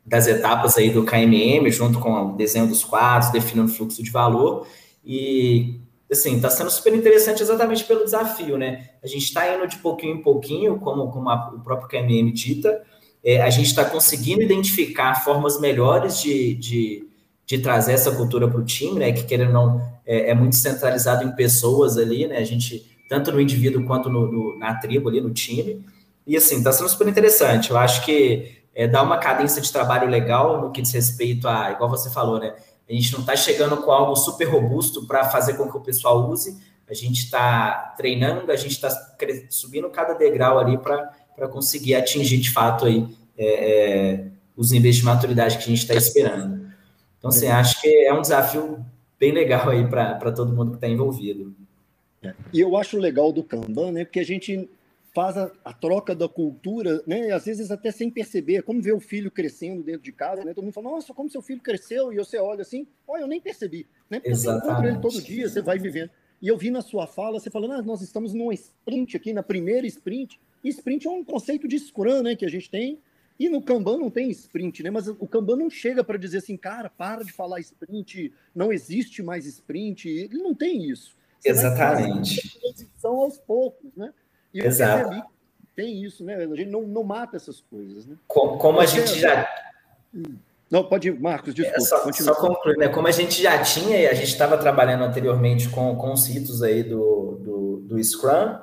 das 0.08 0.26
etapas 0.26 0.76
aí 0.76 0.90
do 0.90 1.04
KMM, 1.04 1.70
junto 1.70 1.98
com 1.98 2.32
o 2.32 2.36
desenho 2.36 2.66
dos 2.66 2.82
quadros, 2.82 3.30
definindo 3.30 3.70
o 3.70 3.74
fluxo 3.74 4.02
de 4.02 4.10
valor, 4.10 4.66
e 5.04 5.80
assim, 6.10 6.36
está 6.36 6.48
sendo 6.48 6.70
super 6.70 6.94
interessante 6.94 7.42
exatamente 7.42 7.84
pelo 7.84 8.04
desafio, 8.04 8.56
né? 8.56 8.90
A 9.02 9.06
gente 9.06 9.24
está 9.24 9.54
indo 9.54 9.66
de 9.66 9.76
pouquinho 9.78 10.16
em 10.16 10.22
pouquinho, 10.22 10.78
como, 10.78 11.10
como 11.10 11.28
a, 11.28 11.50
o 11.54 11.60
próprio 11.60 11.88
KMM 11.88 12.32
dita, 12.32 12.82
é, 13.22 13.42
a 13.42 13.50
gente 13.50 13.66
está 13.66 13.84
conseguindo 13.84 14.42
identificar 14.42 15.22
formas 15.22 15.60
melhores 15.60 16.20
de, 16.20 16.54
de, 16.54 17.08
de 17.48 17.58
trazer 17.58 17.92
essa 17.92 18.12
cultura 18.12 18.46
para 18.46 18.60
o 18.60 18.64
time, 18.64 18.98
né? 18.98 19.10
Que 19.10 19.24
querendo 19.24 19.48
ou 19.48 19.54
não, 19.54 19.92
é, 20.04 20.30
é, 20.30 20.34
muito 20.34 20.54
centralizado 20.54 21.24
em 21.24 21.34
pessoas 21.34 21.96
ali, 21.96 22.26
né? 22.26 22.36
A 22.36 22.44
gente, 22.44 22.94
tanto 23.08 23.32
no 23.32 23.40
indivíduo 23.40 23.86
quanto 23.86 24.10
no, 24.10 24.30
no 24.30 24.58
na 24.58 24.74
tribo 24.74 25.08
ali, 25.08 25.18
no 25.18 25.30
time. 25.30 25.82
E 26.26 26.36
assim, 26.36 26.58
está 26.58 26.70
sendo 26.70 26.90
super 26.90 27.08
interessante. 27.08 27.70
Eu 27.70 27.78
acho 27.78 28.04
que 28.04 28.58
é, 28.74 28.86
dá 28.86 29.02
uma 29.02 29.16
cadência 29.16 29.62
de 29.62 29.72
trabalho 29.72 30.10
legal 30.10 30.60
no 30.60 30.70
que 30.70 30.82
diz 30.82 30.92
respeito 30.92 31.48
a, 31.48 31.72
igual 31.72 31.88
você 31.88 32.10
falou, 32.10 32.38
né? 32.38 32.54
A 32.86 32.92
gente 32.92 33.14
não 33.14 33.20
está 33.20 33.34
chegando 33.34 33.78
com 33.78 33.90
algo 33.90 34.14
super 34.14 34.44
robusto 34.44 35.06
para 35.06 35.24
fazer 35.24 35.54
com 35.54 35.70
que 35.70 35.76
o 35.76 35.80
pessoal 35.80 36.28
use. 36.28 36.54
A 36.86 36.92
gente 36.92 37.24
está 37.24 37.94
treinando, 37.96 38.52
a 38.52 38.56
gente 38.56 38.72
está 38.72 38.90
subindo 39.48 39.88
cada 39.88 40.12
degrau 40.12 40.58
ali 40.58 40.76
para 40.76 41.48
conseguir 41.50 41.94
atingir 41.94 42.36
de 42.36 42.50
fato 42.50 42.84
aí 42.84 43.08
é, 43.38 43.46
é, 43.46 44.24
os 44.54 44.70
níveis 44.70 44.96
de 44.96 45.04
maturidade 45.04 45.56
que 45.56 45.64
a 45.64 45.66
gente 45.66 45.78
está 45.78 45.94
esperando. 45.94 46.67
Então, 47.18 47.30
assim, 47.30 47.48
acho 47.48 47.80
que 47.80 47.88
é 47.88 48.14
um 48.14 48.20
desafio 48.20 48.84
bem 49.18 49.32
legal 49.32 49.68
aí 49.68 49.86
para 49.88 50.32
todo 50.32 50.52
mundo 50.52 50.70
que 50.70 50.76
está 50.76 50.88
envolvido. 50.88 51.54
É. 52.22 52.34
E 52.52 52.60
eu 52.60 52.76
acho 52.76 52.96
legal 52.98 53.32
do 53.32 53.42
Kanban, 53.42 53.92
né? 53.92 54.04
Porque 54.04 54.20
a 54.20 54.24
gente 54.24 54.68
faz 55.14 55.36
a, 55.36 55.50
a, 55.64 55.72
troca 55.72 56.14
da 56.14 56.28
cultura, 56.28 57.02
né? 57.06 57.32
Às 57.32 57.46
vezes 57.46 57.70
até 57.70 57.90
sem 57.90 58.10
perceber, 58.10 58.62
como 58.62 58.80
ver 58.80 58.92
o 58.92 59.00
filho 59.00 59.30
crescendo 59.30 59.82
dentro 59.82 60.02
de 60.02 60.12
casa, 60.12 60.44
né? 60.44 60.54
Todo 60.54 60.64
mundo 60.64 60.72
fala, 60.72 60.90
nossa, 60.90 61.14
como 61.14 61.30
seu 61.30 61.42
filho 61.42 61.60
cresceu, 61.60 62.12
e 62.12 62.16
você 62.16 62.38
olha 62.38 62.62
assim, 62.62 62.86
olha, 63.06 63.22
eu 63.22 63.26
nem 63.26 63.40
percebi, 63.40 63.86
né? 64.08 64.20
Porque 64.20 64.30
Exatamente. 64.30 64.62
você 64.62 64.70
encontra 64.70 64.88
ele 64.90 65.00
todo 65.00 65.22
dia, 65.22 65.48
você 65.48 65.60
vai 65.60 65.78
vivendo. 65.78 66.10
E 66.40 66.46
eu 66.46 66.56
vi 66.56 66.70
na 66.70 66.82
sua 66.82 67.06
fala, 67.06 67.40
você 67.40 67.50
falando, 67.50 67.72
ah, 67.72 67.82
nós 67.82 68.00
estamos 68.00 68.32
numa 68.32 68.54
sprint 68.54 69.16
aqui, 69.16 69.32
na 69.32 69.42
primeira 69.42 69.86
sprint. 69.86 70.38
E 70.62 70.68
sprint 70.68 71.06
é 71.06 71.10
um 71.10 71.24
conceito 71.24 71.66
de 71.66 71.78
Scrum, 71.78 72.22
né, 72.22 72.36
que 72.36 72.44
a 72.44 72.48
gente 72.48 72.70
tem. 72.70 72.98
E 73.38 73.48
no 73.48 73.62
Kanban 73.62 73.98
não 73.98 74.10
tem 74.10 74.30
sprint, 74.30 74.82
né? 74.82 74.90
Mas 74.90 75.06
o 75.06 75.26
Kanban 75.26 75.56
não 75.56 75.70
chega 75.70 76.02
para 76.02 76.18
dizer 76.18 76.38
assim, 76.38 76.56
cara, 76.56 76.90
para 76.90 77.24
de 77.24 77.32
falar 77.32 77.60
sprint, 77.60 78.32
não 78.54 78.72
existe 78.72 79.22
mais 79.22 79.46
sprint. 79.46 80.08
Ele 80.08 80.38
não 80.38 80.54
tem 80.54 80.90
isso. 80.90 81.16
Você 81.38 81.50
Exatamente. 81.50 82.58
Transição 82.58 83.16
aos 83.16 83.38
poucos, 83.38 83.94
né? 83.96 84.12
E 84.52 84.60
Exato. 84.60 85.14
eu 85.14 85.22
tem 85.78 86.02
isso, 86.02 86.24
né? 86.24 86.34
A 86.34 86.56
gente 86.56 86.70
não, 86.70 86.82
não 86.82 87.04
mata 87.04 87.36
essas 87.36 87.60
coisas, 87.60 88.04
né? 88.04 88.16
Como, 88.26 88.58
como 88.58 88.80
a 88.80 88.86
gente 88.86 89.16
já. 89.16 89.48
Hum. 90.12 90.36
Não, 90.68 90.84
pode 90.84 91.06
ir, 91.06 91.18
Marcos, 91.18 91.54
desculpa. 91.54 91.78
É, 91.78 91.80
só, 91.80 92.12
só 92.12 92.34
concluir, 92.34 92.76
né? 92.76 92.88
Como 92.88 93.06
a 93.06 93.12
gente 93.12 93.40
já 93.40 93.62
tinha, 93.62 94.10
a 94.10 94.14
gente 94.14 94.26
estava 94.26 94.58
trabalhando 94.58 95.04
anteriormente 95.04 95.68
com, 95.68 95.94
com 95.94 96.12
os 96.12 96.26
ritos 96.26 96.64
aí 96.64 96.82
do, 96.82 97.38
do, 97.40 97.76
do 97.86 98.04
Scrum 98.04 98.58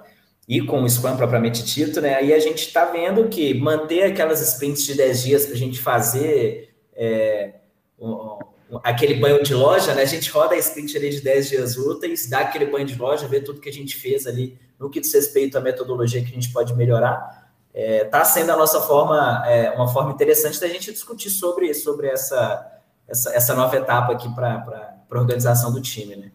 e 0.47 0.61
com 0.61 0.83
o 0.83 0.89
Scrum 0.89 1.17
propriamente 1.17 1.63
dito, 1.63 1.99
né? 2.01 2.15
Aí 2.15 2.33
a 2.33 2.39
gente 2.39 2.67
está 2.67 2.85
vendo 2.85 3.27
que 3.27 3.53
manter 3.53 4.03
aquelas 4.03 4.41
sprints 4.41 4.83
de 4.83 4.93
10 4.95 5.23
dias 5.23 5.45
para 5.45 5.55
a 5.55 5.57
gente 5.57 5.79
fazer 5.79 6.75
é, 6.93 7.55
um, 7.99 8.37
um, 8.71 8.79
aquele 8.83 9.15
banho 9.15 9.41
de 9.43 9.53
loja, 9.53 9.93
né? 9.93 10.03
A 10.03 10.05
gente 10.05 10.29
roda 10.29 10.55
a 10.55 10.57
sprint 10.57 10.95
ali 10.95 11.09
de 11.09 11.21
10 11.21 11.49
dias 11.49 11.77
úteis, 11.77 12.29
dá 12.29 12.39
aquele 12.39 12.65
banho 12.67 12.85
de 12.85 12.95
loja, 12.95 13.27
vê 13.27 13.41
tudo 13.41 13.59
que 13.59 13.69
a 13.69 13.73
gente 13.73 13.95
fez 13.95 14.27
ali 14.27 14.57
no 14.79 14.89
que 14.89 14.99
diz 14.99 15.13
respeito 15.13 15.57
à 15.57 15.61
metodologia 15.61 16.21
que 16.21 16.31
a 16.31 16.33
gente 16.35 16.51
pode 16.51 16.75
melhorar 16.75 17.45
está 17.75 17.75
é, 17.75 18.05
tá 18.05 18.23
sendo 18.23 18.51
a 18.51 18.55
nossa 18.55 18.79
forma, 18.81 19.43
é, 19.45 19.69
uma 19.71 19.87
forma 19.89 20.11
interessante 20.11 20.59
da 20.61 20.67
gente 20.67 20.93
discutir 20.93 21.29
sobre, 21.29 21.73
sobre 21.73 22.07
essa, 22.07 22.71
essa, 23.05 23.35
essa 23.35 23.53
nova 23.53 23.75
etapa 23.75 24.13
aqui 24.13 24.33
para 24.33 24.95
a 25.11 25.17
organização 25.17 25.73
do 25.73 25.81
time, 25.81 26.15
né? 26.15 26.31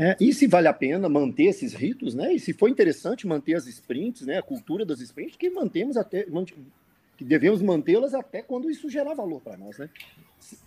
É, 0.00 0.16
e 0.20 0.32
se 0.32 0.46
vale 0.46 0.68
a 0.68 0.72
pena 0.72 1.08
manter 1.08 1.46
esses 1.46 1.74
ritos, 1.74 2.14
né? 2.14 2.32
E 2.32 2.38
se 2.38 2.52
for 2.52 2.68
interessante 2.68 3.26
manter 3.26 3.54
as 3.54 3.66
sprints, 3.66 4.24
né? 4.24 4.38
A 4.38 4.42
cultura 4.42 4.86
das 4.86 5.00
sprints, 5.00 5.36
que 5.36 5.50
mantemos 5.50 5.96
até, 5.96 6.24
que 7.16 7.24
devemos 7.24 7.60
mantê-las 7.60 8.14
até 8.14 8.40
quando 8.40 8.70
isso 8.70 8.88
gerar 8.88 9.14
valor 9.14 9.40
para 9.40 9.56
nós, 9.56 9.76
né? 9.76 9.90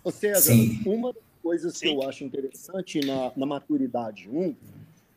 Ou 0.04 0.12
seja, 0.12 0.38
Sim. 0.38 0.82
uma 0.84 1.14
das 1.14 1.22
coisas 1.42 1.78
Sim. 1.78 1.86
que 1.86 1.94
eu 1.94 2.06
acho 2.06 2.24
interessante 2.24 3.00
na, 3.00 3.32
na 3.34 3.46
maturidade 3.46 4.28
1 4.28 4.54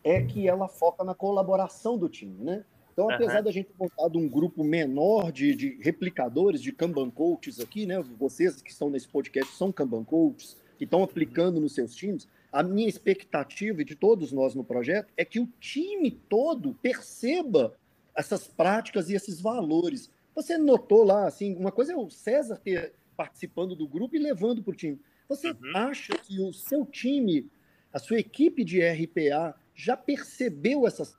é 0.01 0.21
que 0.21 0.47
ela 0.47 0.69
foca 0.69 1.03
na 1.03 1.13
colaboração 1.13 1.97
do 1.97 2.07
time, 2.07 2.41
né? 2.41 2.63
Então, 2.93 3.09
apesar 3.09 3.39
uhum. 3.39 3.43
da 3.43 3.51
gente 3.51 3.69
montar 3.77 4.17
um 4.17 4.29
grupo 4.29 4.63
menor 4.63 5.29
de, 5.29 5.53
de, 5.53 5.77
replicadores, 5.81 6.61
de 6.61 6.71
Kanban 6.71 7.09
coaches 7.09 7.59
aqui, 7.59 7.85
né? 7.85 8.01
Vocês 8.17 8.61
que 8.61 8.71
estão 8.71 8.89
nesse 8.89 9.09
podcast 9.09 9.53
são 9.57 9.73
Kanban 9.73 10.05
coaches, 10.05 10.55
que 10.77 10.85
estão 10.85 11.03
aplicando 11.03 11.59
nos 11.59 11.73
seus 11.73 11.93
times. 11.93 12.29
A 12.51 12.63
minha 12.63 12.87
expectativa, 12.87 13.81
e 13.81 13.85
de 13.85 13.95
todos 13.95 14.31
nós 14.31 14.55
no 14.55 14.63
projeto, 14.63 15.11
é 15.17 15.25
que 15.25 15.39
o 15.39 15.47
time 15.59 16.11
todo 16.11 16.73
perceba 16.81 17.77
essas 18.15 18.47
práticas 18.47 19.09
e 19.09 19.13
esses 19.13 19.41
valores. 19.41 20.09
Você 20.33 20.57
notou 20.57 21.03
lá, 21.03 21.27
assim, 21.27 21.55
uma 21.55 21.71
coisa 21.71 21.93
é 21.93 21.95
o 21.95 22.09
César 22.09 22.57
ter 22.57 22.93
participando 23.15 23.75
do 23.75 23.87
grupo 23.87 24.15
e 24.15 24.19
levando 24.19 24.61
para 24.63 24.71
o 24.71 24.75
time. 24.75 24.99
Você 25.27 25.49
uhum. 25.49 25.75
acha 25.75 26.13
que 26.17 26.39
o 26.39 26.53
seu 26.53 26.85
time, 26.85 27.49
a 27.91 27.99
sua 27.99 28.19
equipe 28.19 28.63
de 28.63 28.81
RPA, 28.81 29.55
já 29.73 29.97
percebeu 29.97 30.85
essas 30.87 31.17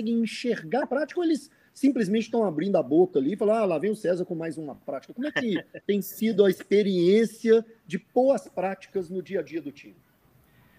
enxergar 0.00 0.84
a 0.84 0.86
prática 0.86 1.18
ou 1.18 1.24
eles 1.24 1.50
simplesmente 1.74 2.24
estão 2.24 2.44
abrindo 2.44 2.76
a 2.76 2.82
boca 2.82 3.18
ali 3.18 3.32
e 3.32 3.36
falam, 3.36 3.56
ah, 3.56 3.64
lá 3.64 3.78
vem 3.78 3.90
o 3.90 3.96
César 3.96 4.24
com 4.24 4.34
mais 4.34 4.58
uma 4.58 4.74
prática. 4.74 5.14
Como 5.14 5.26
é 5.26 5.32
que 5.32 5.62
tem 5.86 6.02
sido 6.02 6.44
a 6.44 6.50
experiência 6.50 7.64
de 7.86 7.98
pôr 7.98 8.32
as 8.32 8.48
práticas 8.48 9.08
no 9.08 9.22
dia 9.22 9.40
a 9.40 9.42
dia 9.42 9.62
do 9.62 9.72
time? 9.72 9.96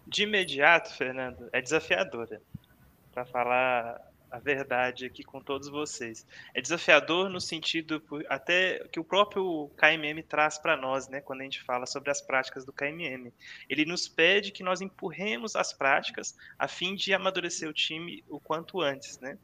De 0.10 0.24
imediato, 0.24 0.92
Fernando, 0.96 1.50
é 1.54 1.62
desafiadora. 1.62 2.42
Para 3.12 3.26
falar 3.26 4.02
a 4.32 4.40
verdade 4.40 5.06
aqui 5.06 5.24
com 5.24 5.40
todos 5.40 5.70
vocês. 5.70 6.26
É 6.54 6.62
desafiador 6.62 7.30
no 7.30 7.40
sentido 7.40 8.02
até 8.28 8.80
que 8.92 9.00
o 9.00 9.04
próprio 9.04 9.70
KMM 9.78 10.24
traz 10.24 10.58
para 10.58 10.76
nós, 10.76 11.08
né, 11.08 11.22
quando 11.22 11.42
a 11.42 11.44
gente 11.44 11.62
fala 11.62 11.86
sobre 11.86 12.10
as 12.10 12.22
práticas 12.22 12.66
do 12.66 12.74
KMM. 12.74 13.32
Ele 13.70 13.86
nos 13.86 14.08
pede 14.08 14.52
que 14.52 14.64
nós 14.64 14.82
empurremos 14.82 15.56
as 15.56 15.74
práticas 15.74 16.36
a 16.58 16.68
fim 16.68 16.96
de 16.96 17.14
amadurecer 17.14 17.70
o 17.70 17.74
time 17.74 18.24
o 18.28 18.40
quanto 18.40 18.82
antes, 18.82 19.20
né? 19.20 19.38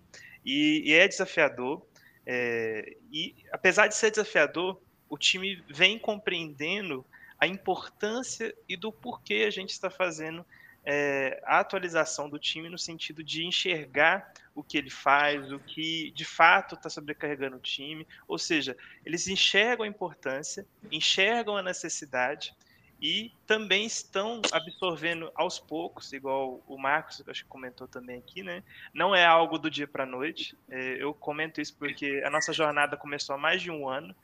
E, 0.43 0.83
e 0.85 0.93
é 0.93 1.07
desafiador. 1.07 1.85
É, 2.25 2.97
e 3.11 3.35
apesar 3.51 3.87
de 3.87 3.95
ser 3.95 4.09
desafiador, 4.09 4.81
o 5.07 5.17
time 5.17 5.63
vem 5.69 5.99
compreendendo 5.99 7.05
a 7.45 7.47
importância 7.47 8.53
e 8.67 8.75
do 8.75 8.91
porquê 8.91 9.45
a 9.47 9.51
gente 9.51 9.69
está 9.69 9.89
fazendo 9.89 10.43
é, 10.83 11.41
a 11.45 11.59
atualização 11.59 12.27
do 12.27 12.39
time 12.39 12.69
no 12.69 12.77
sentido 12.77 13.23
de 13.23 13.45
enxergar 13.45 14.33
o 14.53 14.63
que 14.63 14.77
ele 14.77 14.89
faz, 14.89 15.51
o 15.51 15.59
que 15.59 16.11
de 16.11 16.25
fato 16.25 16.75
está 16.75 16.89
sobrecarregando 16.89 17.57
o 17.57 17.59
time. 17.59 18.07
Ou 18.27 18.37
seja, 18.37 18.75
eles 19.05 19.27
enxergam 19.27 19.85
a 19.85 19.87
importância, 19.87 20.65
enxergam 20.91 21.55
a 21.55 21.63
necessidade 21.63 22.53
e 22.99 23.31
também 23.45 23.85
estão 23.85 24.41
absorvendo 24.51 25.31
aos 25.35 25.59
poucos, 25.59 26.13
igual 26.13 26.63
o 26.67 26.77
Marcos 26.77 27.23
acho 27.27 27.43
que 27.43 27.49
comentou 27.49 27.87
também 27.87 28.17
aqui, 28.17 28.41
né? 28.41 28.63
Não 28.93 29.13
é 29.13 29.25
algo 29.25 29.59
do 29.59 29.69
dia 29.69 29.87
para 29.87 30.03
a 30.03 30.07
noite. 30.07 30.57
É, 30.69 31.03
eu 31.03 31.13
comento 31.13 31.61
isso 31.61 31.75
porque 31.77 32.23
a 32.25 32.29
nossa 32.29 32.53
jornada 32.53 32.97
começou 32.97 33.35
há 33.35 33.37
mais 33.37 33.61
de 33.61 33.69
um 33.69 33.87
ano 33.87 34.15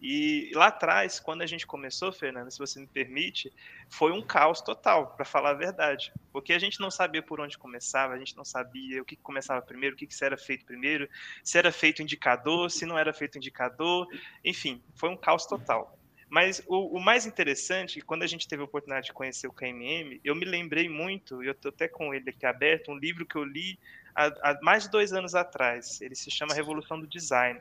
e 0.00 0.50
lá 0.54 0.68
atrás, 0.68 1.18
quando 1.18 1.42
a 1.42 1.46
gente 1.46 1.66
começou, 1.66 2.12
Fernanda, 2.12 2.50
se 2.50 2.58
você 2.58 2.78
me 2.78 2.86
permite, 2.86 3.52
foi 3.88 4.12
um 4.12 4.22
caos 4.22 4.60
total, 4.60 5.08
para 5.08 5.24
falar 5.24 5.50
a 5.50 5.54
verdade. 5.54 6.12
Porque 6.32 6.52
a 6.52 6.58
gente 6.58 6.78
não 6.78 6.90
sabia 6.90 7.22
por 7.22 7.40
onde 7.40 7.58
começava, 7.58 8.14
a 8.14 8.18
gente 8.18 8.36
não 8.36 8.44
sabia 8.44 9.02
o 9.02 9.04
que 9.04 9.16
começava 9.16 9.60
primeiro, 9.60 9.96
o 9.96 9.98
que 9.98 10.08
era 10.22 10.36
feito 10.36 10.64
primeiro, 10.64 11.08
se 11.42 11.58
era 11.58 11.72
feito 11.72 12.02
indicador, 12.02 12.70
se 12.70 12.86
não 12.86 12.98
era 12.98 13.12
feito 13.12 13.38
indicador, 13.38 14.06
enfim, 14.44 14.82
foi 14.94 15.08
um 15.08 15.16
caos 15.16 15.46
total. 15.46 15.98
Mas 16.28 16.62
o, 16.66 16.98
o, 16.98 17.00
mais 17.00 17.24
interessante, 17.24 18.02
quando 18.02 18.22
a 18.22 18.26
gente 18.26 18.46
teve 18.46 18.60
a 18.60 18.64
oportunidade 18.66 19.06
de 19.06 19.12
conhecer 19.12 19.46
o 19.46 19.52
KMM, 19.52 20.20
eu 20.22 20.34
me 20.34 20.44
lembrei 20.44 20.88
muito, 20.88 21.42
e 21.42 21.46
eu 21.46 21.52
estou 21.52 21.70
até 21.70 21.88
com 21.88 22.12
ele 22.12 22.28
aqui 22.28 22.44
aberto, 22.44 22.92
um 22.92 22.98
livro 22.98 23.24
que 23.24 23.36
eu 23.36 23.44
li 23.44 23.78
há, 24.14 24.26
há 24.26 24.58
mais 24.60 24.82
de 24.82 24.90
dois 24.90 25.12
anos 25.12 25.34
atrás. 25.34 26.00
Ele 26.02 26.14
se 26.14 26.30
chama 26.30 26.54
Revolução 26.54 27.00
do 27.00 27.06
Design. 27.06 27.58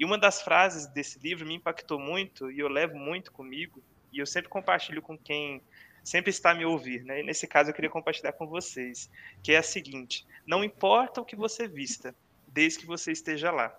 E 0.00 0.04
uma 0.06 0.16
das 0.16 0.40
frases 0.40 0.86
desse 0.86 1.18
livro 1.18 1.46
me 1.46 1.56
impactou 1.56 1.98
muito 1.98 2.50
e 2.50 2.58
eu 2.58 2.68
levo 2.68 2.96
muito 2.96 3.30
comigo, 3.30 3.84
e 4.10 4.18
eu 4.18 4.24
sempre 4.24 4.48
compartilho 4.48 5.02
com 5.02 5.16
quem 5.16 5.62
sempre 6.02 6.30
está 6.30 6.54
me 6.54 6.64
ouvir, 6.64 7.04
né? 7.04 7.20
E 7.20 7.22
nesse 7.22 7.46
caso 7.46 7.68
eu 7.68 7.74
queria 7.74 7.90
compartilhar 7.90 8.32
com 8.32 8.46
vocês, 8.46 9.10
que 9.42 9.52
é 9.52 9.58
a 9.58 9.62
seguinte: 9.62 10.26
não 10.46 10.64
importa 10.64 11.20
o 11.20 11.24
que 11.24 11.36
você 11.36 11.68
vista, 11.68 12.14
desde 12.48 12.78
que 12.78 12.86
você 12.86 13.12
esteja 13.12 13.50
lá. 13.50 13.78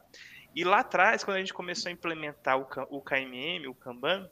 E 0.55 0.63
lá 0.63 0.81
atrás, 0.81 1.23
quando 1.23 1.37
a 1.37 1.39
gente 1.39 1.55
começou 1.55 1.89
a 1.89 1.93
implementar 1.93 2.59
o 2.59 3.01
KMM, 3.01 3.67
o 3.67 3.73
Kanban, 3.73 4.29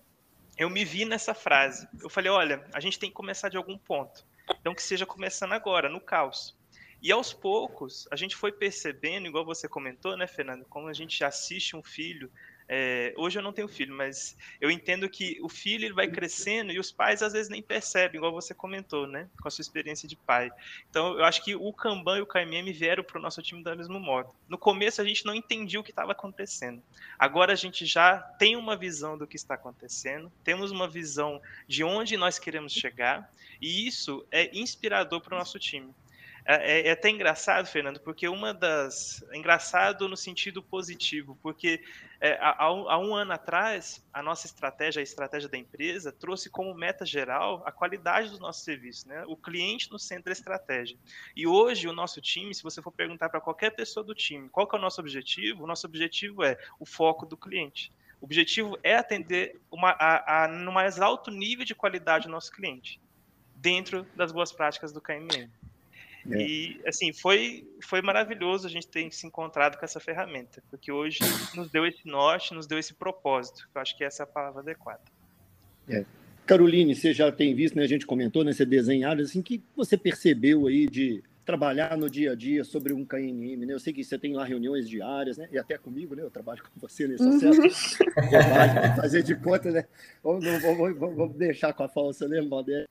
eu 0.58 0.69
me 0.69 0.86
vi 0.86 1.05
nessa 1.05 1.34
frase. 1.34 1.88
Eu 2.03 2.10
falei, 2.10 2.29
olha, 2.29 2.67
a 2.72 2.79
gente 2.79 3.00
tem 3.00 3.10
que 3.10 3.15
começar 3.15 3.50
de 3.50 3.58
algum 3.58 3.77
ponto. 3.79 4.27
Então 4.60 4.75
que 4.75 4.84
seja 4.84 5.08
começando 5.08 5.53
agora, 5.53 5.89
no 5.89 6.00
caos. 6.00 6.55
E 7.01 7.12
aos 7.12 7.32
poucos, 7.32 8.08
a 8.12 8.15
gente 8.15 8.36
foi 8.36 8.51
percebendo, 8.51 9.27
igual 9.27 9.46
você 9.46 9.70
comentou, 9.70 10.18
né, 10.18 10.27
Fernando, 10.27 10.65
como 10.65 10.88
a 10.88 10.94
gente 10.94 11.24
assiste 11.24 11.75
um 11.75 11.82
filho. 11.82 12.29
É, 12.72 13.13
hoje 13.18 13.39
eu 13.39 13.41
não 13.41 13.53
tenho 13.53 13.68
filho, 13.68 13.96
mas 13.96 14.38
eu 14.62 14.70
entendo 14.70 15.10
que 15.10 15.39
o 15.41 15.50
filho 15.50 15.86
ele 15.86 15.94
vai 15.94 16.08
crescendo 16.08 16.72
e 16.72 16.77
os 16.77 16.91
pais 16.91 17.24
às 17.24 17.34
vezes 17.34 17.50
nem 17.50 17.63
percebem, 17.63 18.18
igual 18.18 18.32
você 18.32 18.53
comentou, 18.53 19.08
né, 19.08 19.27
com 19.41 19.48
a 19.48 19.51
sua 19.51 19.63
experiência 19.63 20.08
de 20.08 20.15
pai. 20.15 20.51
Então 20.88 21.18
eu 21.18 21.24
acho 21.24 21.44
que 21.44 21.56
o 21.56 21.74
Kanban 21.74 22.20
e 22.20 22.22
o 22.22 22.27
KMM 22.27 22.72
vieram 22.72 23.03
para 23.03 23.18
o 23.18 23.22
nosso 23.22 23.41
time 23.41 23.63
do 23.63 23.75
mesmo 23.75 24.00
modo. 24.00 24.29
No 24.48 24.58
começo 24.58 25.01
a 25.01 25.06
gente 25.06 25.25
não 25.25 25.34
entendia 25.34 25.79
o 25.79 25.84
que 25.84 25.89
estava 25.89 26.12
acontecendo. 26.12 26.84
Agora 27.18 27.53
a 27.53 27.56
gente 27.56 27.88
já 27.88 28.20
tem 28.38 28.56
uma 28.56 28.75
visão 28.75 29.18
do 29.18 29.25
que 29.25 29.38
está 29.38 29.56
acontecendo, 29.56 30.32
temos 30.44 30.70
uma 30.70 30.88
visão 30.88 31.41
de 31.68 31.84
onde 31.84 32.18
nós 32.18 32.38
queremos 32.38 32.74
chegar 32.74 33.34
e 33.60 33.88
isso 33.88 34.27
é 34.29 34.56
inspirador 34.56 35.22
para 35.22 35.34
o 35.34 35.39
nosso 35.39 35.58
time. 35.58 35.91
É, 36.46 36.79
é, 36.79 36.88
é, 36.88 36.91
até 36.91 37.10
engraçado, 37.10 37.67
Fernando, 37.67 38.00
porque 38.00 38.27
uma 38.27 38.53
das. 38.53 39.24
Engraçado 39.34 40.08
no 40.08 40.17
sentido 40.17 40.63
positivo, 40.63 41.38
porque 41.41 41.81
é, 42.19 42.34
há, 42.41 42.63
há, 42.63 43.00
um 43.00 43.15
ano 43.15 43.31
atrás, 43.31 44.05
a 44.13 44.22
nossa 44.24 44.46
estratégia, 44.46 45.00
a 45.00 45.03
estratégia 45.03 45.50
da 45.50 45.58
empresa, 45.58 46.12
trouxe 46.12 46.50
como 46.50 46.74
meta 46.74 47.05
geral 47.05 47.62
a 47.65 47.72
qualidade 47.72 48.31
do 48.31 48.39
nosso 48.39 48.63
serviço, 48.63 49.08
né? 49.08 49.24
o 49.27 49.36
cliente 49.36 49.91
no 49.91 50.00
centro 50.00 50.25
da 50.25 50.31
estratégia. 50.31 50.98
E 51.36 51.46
hoje, 51.46 51.88
o 51.88 51.93
nosso 51.93 52.22
time, 52.22 52.53
se 52.53 52.63
você 52.63 52.81
for 52.81 52.91
perguntar 52.91 53.29
para 53.29 53.41
qualquer 53.41 53.72
pessoa 53.72 54.03
do 54.03 54.15
time 54.15 54.50
qual 54.50 54.67
é 54.72 54.75
o 54.75 54.79
nosso 54.79 55.01
objetivo, 55.01 55.63
o 55.63 55.67
nosso 55.67 55.86
objetivo 55.86 56.43
é 56.43 56.58
o 56.79 56.86
foco 56.86 57.25
do 57.25 57.38
cliente. 57.38 57.91
O 58.22 58.25
objetivo 58.25 58.77
é 58.84 58.96
atender 58.96 59.60
uma, 59.72 59.91
a, 59.91 60.43
a, 60.43 60.48
no 60.48 60.72
mais 60.72 61.00
alto 61.00 61.31
nível 61.31 61.63
de 61.63 61.74
qualidade 61.74 62.25
do 62.25 62.31
nosso 62.31 62.51
cliente, 62.51 63.00
dentro 63.55 64.05
das 64.15 64.31
boas 64.31 64.51
práticas 64.51 64.91
do 64.91 65.00
KMM. 65.00 65.50
É. 66.29 66.41
E, 66.41 66.81
assim, 66.85 67.13
foi, 67.13 67.67
foi 67.81 68.01
maravilhoso 68.01 68.67
a 68.67 68.69
gente 68.69 68.88
ter 68.88 69.09
se 69.11 69.25
encontrado 69.25 69.77
com 69.77 69.85
essa 69.85 69.99
ferramenta, 69.99 70.61
porque 70.69 70.91
hoje 70.91 71.19
nos 71.55 71.69
deu 71.69 71.85
esse 71.85 72.05
norte, 72.05 72.53
nos 72.53 72.67
deu 72.67 72.77
esse 72.77 72.93
propósito, 72.93 73.69
eu 73.73 73.81
acho 73.81 73.97
que 73.97 74.03
essa 74.03 74.23
é 74.23 74.25
a 74.25 74.27
palavra 74.27 74.61
adequada. 74.61 75.01
É. 75.88 76.03
Caroline, 76.45 76.95
você 76.95 77.13
já 77.13 77.31
tem 77.31 77.53
visto, 77.53 77.75
né, 77.75 77.83
a 77.83 77.88
gente 77.88 78.05
comentou, 78.05 78.43
né, 78.43 78.51
você 78.51 78.65
desenhado, 78.65 79.21
assim, 79.21 79.41
que 79.41 79.63
você 79.75 79.95
percebeu 79.97 80.67
aí 80.67 80.88
de 80.88 81.23
trabalhar 81.45 81.97
no 81.97 82.07
dia 82.07 82.33
a 82.33 82.35
dia 82.35 82.63
sobre 82.63 82.93
um 82.93 83.03
KNM, 83.03 83.65
né? 83.65 83.73
Eu 83.73 83.79
sei 83.79 83.91
que 83.91 84.03
você 84.03 84.19
tem 84.19 84.35
lá 84.35 84.45
reuniões 84.45 84.88
diárias, 84.88 85.35
né? 85.35 85.49
E 85.51 85.57
até 85.57 85.79
comigo, 85.79 86.13
né? 86.13 86.21
Eu 86.21 86.29
trabalho 86.29 86.61
com 86.61 86.79
você 86.79 87.07
nesse 87.07 87.27
acesso. 87.27 87.97
fazer 88.95 89.23
de 89.23 89.35
conta, 89.35 89.71
né? 89.71 89.85
Vamos, 90.23 90.45
vamos, 90.45 90.95
vamos, 90.95 91.17
vamos 91.17 91.35
deixar 91.35 91.73
com 91.73 91.81
a 91.81 91.89
falsa, 91.89 92.27
né, 92.27 92.39
modéstia? 92.39 92.88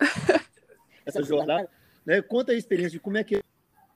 Essa 1.06 1.22
jornada. 1.22 1.68
Né? 2.04 2.22
Conta 2.22 2.52
a 2.52 2.54
experiência 2.54 2.92
de 2.92 3.00
como 3.00 3.16
é 3.16 3.24
que 3.24 3.36
eu 3.36 3.42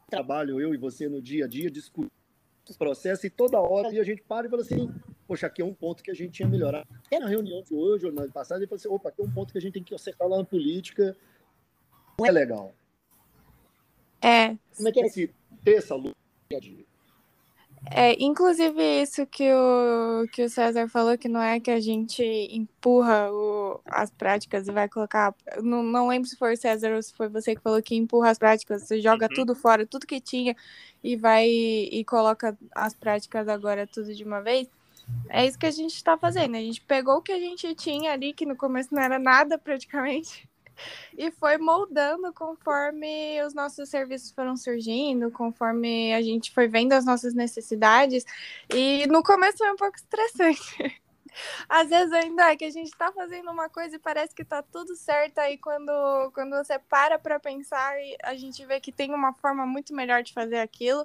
trabalho, 0.09 0.61
eu 0.61 0.75
e 0.75 0.77
você, 0.77 1.09
no 1.09 1.21
dia 1.21 1.45
a 1.45 1.49
dia, 1.49 1.71
discutindo 1.71 2.13
os 2.69 2.77
processos, 2.77 3.25
e 3.25 3.31
toda 3.31 3.61
hora 3.61 3.89
a 3.89 4.05
gente 4.05 4.23
para 4.23 4.47
e 4.47 4.51
fala 4.51 4.63
assim, 4.63 4.91
poxa, 5.27 5.47
aqui 5.47 5.61
é 5.61 5.65
um 5.65 5.75
ponto 5.75 6.03
que 6.03 6.11
a 6.11 6.15
gente 6.15 6.33
tinha 6.33 6.49
melhorar. 6.49 6.87
Até 7.07 7.19
na 7.19 7.27
reunião 7.27 7.63
de 7.63 7.75
hoje, 7.75 8.07
ou 8.07 8.13
na 8.13 8.27
passada, 8.29 8.61
ele 8.61 8.67
falou 8.67 8.77
assim, 8.77 8.89
opa, 8.89 9.09
aqui 9.11 9.21
é 9.21 9.25
um 9.25 9.31
ponto 9.31 9.53
que 9.53 9.59
a 9.59 9.61
gente 9.61 9.75
tem 9.75 9.83
que 9.83 9.95
acertar 9.95 10.27
lá 10.29 10.39
na 10.39 10.45
política. 10.45 11.17
Não 12.19 12.27
é 12.27 12.31
legal. 12.31 12.75
É. 14.23 14.57
Como 14.77 14.89
é 14.89 14.93
que 14.93 15.01
é 15.01 15.07
esse, 15.07 15.35
ter 15.63 15.75
essa 15.75 15.95
luta 15.95 16.17
dia 16.49 16.59
a 16.59 16.61
dia? 16.61 16.85
É, 17.91 18.15
inclusive 18.23 18.83
isso 19.03 19.27
que 19.27 19.53
o, 19.53 20.27
que 20.33 20.43
o 20.43 20.49
César 20.49 20.89
falou, 20.89 21.19
que 21.19 21.29
não 21.29 21.41
é 21.41 21.61
que 21.61 21.71
a 21.71 21.81
gente 21.81 22.23
empurra 22.51 23.31
o, 23.31 23.81
as 23.85 24.11
práticas 24.11 24.67
e 24.67 24.73
vai 24.73 24.89
colocar. 24.89 25.35
Não, 25.63 25.83
não 25.83 26.09
lembro 26.09 26.29
se 26.29 26.37
foi 26.37 26.55
o 26.55 26.57
César 26.57 26.95
ou 26.95 27.03
se 27.03 27.15
foi 27.15 27.29
você 27.29 27.55
que 27.55 27.63
falou 27.63 27.83
que 27.83 27.95
empurra 27.95 28.31
as 28.31 28.39
práticas, 28.39 28.83
você 28.83 29.01
joga 29.01 29.27
uhum. 29.27 29.35
tudo 29.35 29.55
fora, 29.55 29.87
tudo 29.87 30.07
que 30.07 30.21
tinha, 30.21 30.57
e 31.03 31.17
vai 31.17 31.47
e 31.47 32.05
coloca 32.05 32.57
as 32.75 32.95
práticas 32.95 33.49
agora 33.49 33.87
tudo 33.87 34.15
de 34.15 34.25
uma 34.25 34.41
vez. 34.41 34.69
É 35.29 35.47
isso 35.47 35.59
que 35.59 35.67
a 35.67 35.71
gente 35.71 35.95
está 35.95 36.17
fazendo. 36.17 36.57
A 36.57 36.61
gente 36.61 36.81
pegou 36.81 37.17
o 37.17 37.23
que 37.23 37.33
a 37.33 37.39
gente 37.39 37.75
tinha 37.75 38.13
ali, 38.13 38.33
que 38.33 38.47
no 38.47 38.57
começo 38.57 38.95
não 38.95 39.03
era 39.03 39.19
nada 39.19 39.59
praticamente, 39.59 40.49
e 41.17 41.31
foi 41.31 41.59
moldando 41.59 42.33
conforme 42.33 43.43
os 43.45 43.55
nossos 43.55 43.89
serviços 43.89 44.31
foram 44.33 44.57
surgindo, 44.57 45.31
conforme 45.31 46.15
a 46.15 46.23
gente 46.23 46.51
foi 46.53 46.69
vendo 46.69 46.93
as 46.93 47.05
nossas 47.05 47.35
necessidades. 47.35 48.25
E 48.73 49.07
no 49.07 49.23
começo 49.23 49.59
foi 49.59 49.71
um 49.71 49.77
pouco 49.77 49.97
estressante. 49.97 51.01
Às 51.69 51.89
vezes 51.89 52.13
ainda 52.13 52.53
é 52.53 52.57
que 52.57 52.65
a 52.65 52.71
gente 52.71 52.89
está 52.89 53.11
fazendo 53.11 53.51
uma 53.51 53.69
coisa 53.69 53.97
e 53.97 53.99
parece 53.99 54.35
que 54.35 54.43
está 54.43 54.63
tudo 54.63 54.95
certo, 54.95 55.39
aí 55.39 55.59
quando, 55.59 56.31
quando 56.33 56.57
você 56.57 56.79
para 56.79 57.19
para 57.19 57.41
pensar, 57.41 57.95
a 58.23 58.35
gente 58.37 58.65
vê 58.65 58.79
que 58.79 58.93
tem 58.93 59.13
uma 59.13 59.33
forma 59.35 59.67
muito 59.67 59.93
melhor 59.93 60.23
de 60.23 60.33
fazer 60.33 60.59
aquilo, 60.59 61.05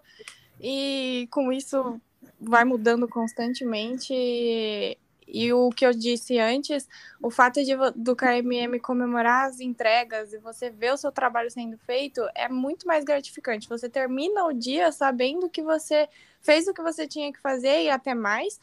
e 0.59 1.27
com 1.31 1.51
isso 1.51 1.99
vai 2.39 2.63
mudando 2.63 3.07
constantemente 3.07 4.97
e 5.31 5.53
o 5.53 5.69
que 5.69 5.85
eu 5.85 5.93
disse 5.93 6.39
antes, 6.39 6.87
o 7.21 7.29
fato 7.29 7.63
de, 7.63 7.75
do 7.95 8.15
KMM 8.15 8.79
comemorar 8.79 9.47
as 9.47 9.59
entregas 9.59 10.33
e 10.33 10.39
você 10.39 10.69
ver 10.69 10.93
o 10.93 10.97
seu 10.97 11.11
trabalho 11.11 11.51
sendo 11.51 11.77
feito 11.77 12.21
é 12.33 12.49
muito 12.49 12.87
mais 12.87 13.03
gratificante. 13.03 13.69
Você 13.69 13.87
termina 13.87 14.45
o 14.45 14.53
dia 14.53 14.91
sabendo 14.91 15.49
que 15.49 15.61
você 15.61 16.09
fez 16.41 16.67
o 16.67 16.73
que 16.73 16.81
você 16.81 17.07
tinha 17.07 17.31
que 17.31 17.39
fazer 17.39 17.83
e 17.83 17.89
até 17.89 18.15
mais. 18.15 18.59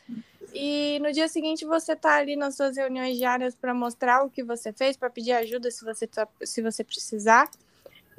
E 0.52 0.98
no 1.00 1.12
dia 1.12 1.28
seguinte 1.28 1.64
você 1.64 1.92
está 1.92 2.16
ali 2.16 2.34
nas 2.34 2.56
suas 2.56 2.76
reuniões 2.76 3.16
diárias 3.16 3.54
para 3.54 3.72
mostrar 3.72 4.24
o 4.24 4.30
que 4.30 4.42
você 4.42 4.72
fez, 4.72 4.96
para 4.96 5.10
pedir 5.10 5.32
ajuda 5.32 5.70
se 5.70 5.84
você, 5.84 6.06
tá, 6.06 6.26
se 6.42 6.62
você 6.62 6.82
precisar. 6.82 7.48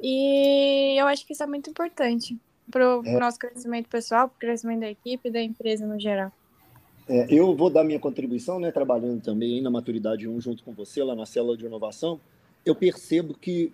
E 0.00 0.96
eu 0.98 1.06
acho 1.06 1.26
que 1.26 1.32
isso 1.32 1.42
é 1.42 1.46
muito 1.46 1.68
importante 1.68 2.38
para 2.70 2.98
o 2.98 3.04
é. 3.04 3.18
nosso 3.18 3.38
crescimento 3.38 3.88
pessoal, 3.88 4.28
para 4.28 4.36
o 4.36 4.38
crescimento 4.38 4.80
da 4.80 4.90
equipe 4.90 5.28
e 5.28 5.32
da 5.32 5.42
empresa 5.42 5.86
no 5.86 5.98
geral. 5.98 6.32
É, 7.08 7.26
eu 7.32 7.56
vou 7.56 7.70
dar 7.70 7.84
minha 7.84 7.98
contribuição, 7.98 8.60
né, 8.60 8.70
trabalhando 8.70 9.22
também 9.22 9.62
na 9.62 9.70
Maturidade 9.70 10.28
1 10.28 10.40
junto 10.40 10.62
com 10.62 10.72
você, 10.72 11.02
lá 11.02 11.14
na 11.14 11.24
célula 11.24 11.56
de 11.56 11.64
inovação. 11.64 12.20
Eu 12.66 12.74
percebo 12.74 13.34
que 13.34 13.72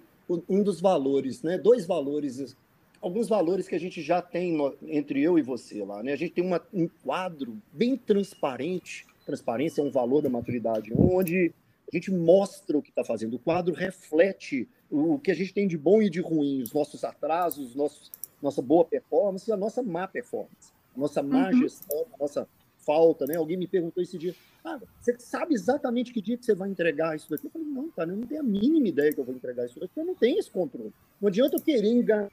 um 0.48 0.62
dos 0.62 0.80
valores, 0.80 1.42
né, 1.42 1.58
dois 1.58 1.84
valores, 1.84 2.56
alguns 3.02 3.28
valores 3.28 3.66
que 3.66 3.74
a 3.74 3.80
gente 3.80 4.00
já 4.00 4.22
tem 4.22 4.52
no, 4.52 4.74
entre 4.86 5.20
eu 5.20 5.36
e 5.36 5.42
você 5.42 5.84
lá. 5.84 6.02
Né? 6.02 6.12
A 6.12 6.16
gente 6.16 6.32
tem 6.32 6.44
uma, 6.44 6.62
um 6.72 6.88
quadro 7.02 7.56
bem 7.72 7.96
transparente, 7.96 9.04
transparência 9.26 9.80
é 9.80 9.84
um 9.84 9.90
valor 9.90 10.22
da 10.22 10.30
Maturidade, 10.30 10.92
onde 10.96 11.52
a 11.92 11.96
gente 11.96 12.12
mostra 12.12 12.78
o 12.78 12.82
que 12.82 12.90
está 12.90 13.02
fazendo. 13.02 13.34
O 13.34 13.38
quadro 13.38 13.74
reflete 13.74 14.68
o, 14.88 15.14
o 15.14 15.18
que 15.18 15.32
a 15.32 15.34
gente 15.34 15.52
tem 15.52 15.66
de 15.66 15.76
bom 15.76 16.00
e 16.00 16.08
de 16.08 16.20
ruim, 16.20 16.62
os 16.62 16.72
nossos 16.72 17.02
atrasos, 17.02 17.74
nossos, 17.74 18.12
nossa 18.40 18.62
boa 18.62 18.84
performance 18.84 19.50
e 19.50 19.52
a 19.52 19.56
nossa 19.56 19.82
má 19.82 20.06
performance, 20.06 20.72
a 20.96 21.00
nossa 21.00 21.20
má 21.20 21.48
uhum. 21.48 21.58
gestão, 21.58 22.06
a 22.14 22.22
nossa 22.22 22.48
falta, 22.84 23.26
né? 23.26 23.36
Alguém 23.36 23.56
me 23.56 23.66
perguntou 23.66 24.02
esse 24.02 24.16
dia, 24.18 24.34
ah, 24.64 24.80
você 25.00 25.18
sabe 25.18 25.54
exatamente 25.54 26.12
que 26.12 26.20
dia 26.20 26.36
que 26.36 26.44
você 26.44 26.54
vai 26.54 26.68
entregar 26.68 27.16
isso 27.16 27.28
daqui? 27.30 27.46
Eu 27.46 27.50
falei, 27.50 27.66
não, 27.66 27.90
cara, 27.90 28.10
eu 28.10 28.16
não 28.16 28.26
tenho 28.26 28.40
a 28.40 28.44
mínima 28.44 28.88
ideia 28.88 29.12
que 29.12 29.20
eu 29.20 29.24
vou 29.24 29.34
entregar 29.34 29.66
isso 29.66 29.80
daqui, 29.80 29.92
eu 29.96 30.04
não 30.04 30.14
tenho 30.14 30.38
esse 30.38 30.50
controle. 30.50 30.92
Não 31.20 31.28
adianta 31.28 31.56
eu 31.56 31.60
querer 31.60 31.88
enganar. 31.88 32.30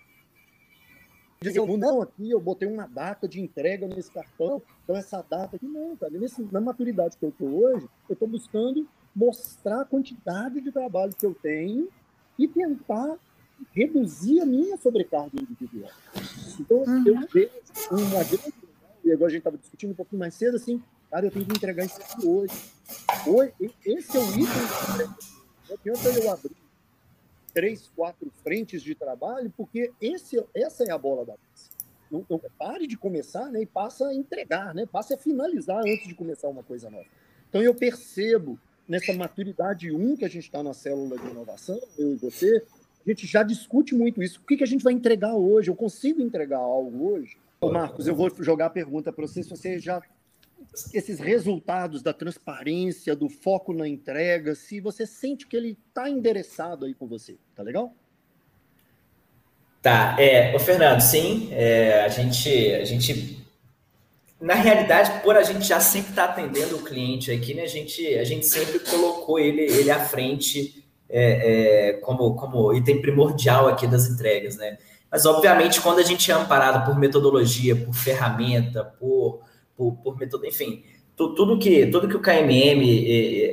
Dizer, 1.41 1.65
não, 1.65 2.03
aqui 2.03 2.29
eu 2.29 2.39
botei 2.39 2.67
uma 2.67 2.85
data 2.85 3.27
de 3.27 3.41
entrega 3.41 3.87
nesse 3.87 4.11
cartão, 4.11 4.61
então 4.83 4.95
essa 4.95 5.25
data 5.27 5.55
aqui, 5.55 5.65
não, 5.65 5.97
cara. 5.97 6.11
Nesse, 6.11 6.43
na 6.51 6.61
maturidade 6.61 7.17
que 7.17 7.25
eu 7.25 7.29
estou 7.29 7.63
hoje, 7.63 7.89
eu 8.07 8.13
estou 8.13 8.27
buscando 8.27 8.87
mostrar 9.15 9.81
a 9.81 9.85
quantidade 9.85 10.61
de 10.61 10.71
trabalho 10.71 11.15
que 11.15 11.25
eu 11.25 11.33
tenho 11.33 11.89
e 12.37 12.47
tentar 12.47 13.17
reduzir 13.73 14.39
a 14.39 14.45
minha 14.45 14.77
sobrecarga 14.77 15.31
individual. 15.41 15.91
Então, 16.59 16.77
uhum. 16.77 17.03
eu 17.07 17.27
vejo 17.27 17.51
uma 17.91 18.23
grande 18.23 18.60
e 19.03 19.11
agora 19.11 19.27
a 19.27 19.29
gente 19.29 19.39
estava 19.39 19.57
discutindo 19.57 19.91
um 19.91 19.95
pouquinho 19.95 20.19
mais 20.19 20.33
cedo, 20.33 20.55
assim, 20.55 20.81
cara, 21.09 21.25
eu 21.25 21.31
tenho 21.31 21.45
que 21.45 21.55
entregar 21.55 21.85
isso 21.85 22.01
aqui 22.01 22.25
hoje. 22.25 22.53
hoje 23.27 23.53
esse 23.85 24.17
é 24.17 24.19
o 24.19 24.29
item 24.31 25.07
Não 25.67 25.75
adianta 25.75 26.09
eu 26.09 26.31
abrir 26.31 26.55
três, 27.53 27.89
quatro 27.95 28.31
frentes 28.43 28.81
de 28.81 28.95
trabalho, 28.95 29.51
porque 29.55 29.91
esse, 30.01 30.43
essa 30.53 30.83
é 30.83 30.91
a 30.91 30.97
bola 30.97 31.25
da 31.25 31.33
vez. 31.33 31.71
Não, 32.09 32.25
não, 32.29 32.41
pare 32.57 32.87
de 32.87 32.97
começar 32.97 33.49
né, 33.51 33.61
e 33.61 33.65
passa 33.65 34.07
a 34.07 34.13
entregar, 34.13 34.73
né, 34.73 34.85
passa 34.85 35.15
a 35.15 35.17
finalizar 35.17 35.79
antes 35.79 36.07
de 36.07 36.13
começar 36.13 36.49
uma 36.49 36.63
coisa 36.63 36.89
nova. 36.89 37.05
Então 37.49 37.61
eu 37.61 37.73
percebo 37.73 38.59
nessa 38.87 39.13
maturidade 39.13 39.91
1 39.91 40.17
que 40.17 40.25
a 40.25 40.29
gente 40.29 40.43
está 40.43 40.61
na 40.61 40.73
célula 40.73 41.17
de 41.17 41.27
inovação, 41.29 41.79
eu 41.97 42.13
e 42.13 42.15
você, 42.17 42.63
a 43.05 43.09
gente 43.09 43.25
já 43.25 43.43
discute 43.43 43.95
muito 43.95 44.21
isso. 44.21 44.39
O 44.41 44.45
que, 44.45 44.57
que 44.57 44.63
a 44.63 44.67
gente 44.67 44.83
vai 44.83 44.93
entregar 44.93 45.33
hoje? 45.35 45.69
Eu 45.69 45.75
consigo 45.75 46.21
entregar 46.21 46.57
algo 46.57 47.11
hoje? 47.11 47.37
Ô 47.63 47.71
Marcos, 47.71 48.07
eu 48.07 48.15
vou 48.15 48.27
jogar 48.39 48.65
a 48.65 48.69
pergunta 48.71 49.13
para 49.13 49.27
você, 49.27 49.43
se 49.43 49.49
você 49.51 49.77
já 49.77 50.01
esses 50.91 51.19
resultados 51.19 52.01
da 52.01 52.11
transparência, 52.11 53.15
do 53.15 53.29
foco 53.29 53.71
na 53.71 53.87
entrega, 53.87 54.55
se 54.55 54.79
você 54.79 55.05
sente 55.05 55.45
que 55.45 55.55
ele 55.55 55.77
está 55.87 56.09
endereçado 56.09 56.85
aí 56.85 56.95
com 56.95 57.07
você, 57.07 57.37
tá 57.55 57.61
legal? 57.61 57.93
Tá, 59.79 60.15
é, 60.19 60.55
o 60.55 60.59
Fernando, 60.59 61.01
sim, 61.01 61.49
é, 61.51 62.03
a 62.03 62.07
gente, 62.07 62.49
a 62.49 62.83
gente, 62.83 63.45
na 64.39 64.55
realidade, 64.55 65.21
por 65.21 65.37
a 65.37 65.43
gente 65.43 65.63
já 65.63 65.79
sempre 65.79 66.09
estar 66.09 66.29
tá 66.29 66.33
atendendo 66.33 66.77
o 66.77 66.83
cliente 66.83 67.31
aqui, 67.31 67.53
né, 67.53 67.61
a 67.61 67.67
gente, 67.67 68.07
a 68.15 68.23
gente 68.23 68.47
sempre 68.47 68.79
colocou 68.79 69.37
ele, 69.37 69.61
ele 69.61 69.91
à 69.91 69.99
frente 69.99 70.83
é, 71.07 71.89
é, 71.89 71.93
como, 71.93 72.35
como 72.35 72.73
item 72.73 73.01
primordial 73.01 73.67
aqui 73.67 73.85
das 73.85 74.07
entregas, 74.07 74.57
né? 74.57 74.79
Mas, 75.11 75.25
obviamente, 75.25 75.81
quando 75.81 75.99
a 75.99 76.03
gente 76.03 76.31
é 76.31 76.33
amparado 76.33 76.85
por 76.85 76.97
metodologia, 76.97 77.75
por 77.75 77.93
ferramenta, 77.93 78.83
por, 78.83 79.41
por, 79.75 79.97
por 79.97 80.17
método, 80.17 80.45
enfim, 80.45 80.83
tu, 81.17 81.35
tudo, 81.35 81.59
que, 81.59 81.87
tudo 81.87 82.07
que 82.07 82.15
o 82.15 82.21
KMM 82.21 82.81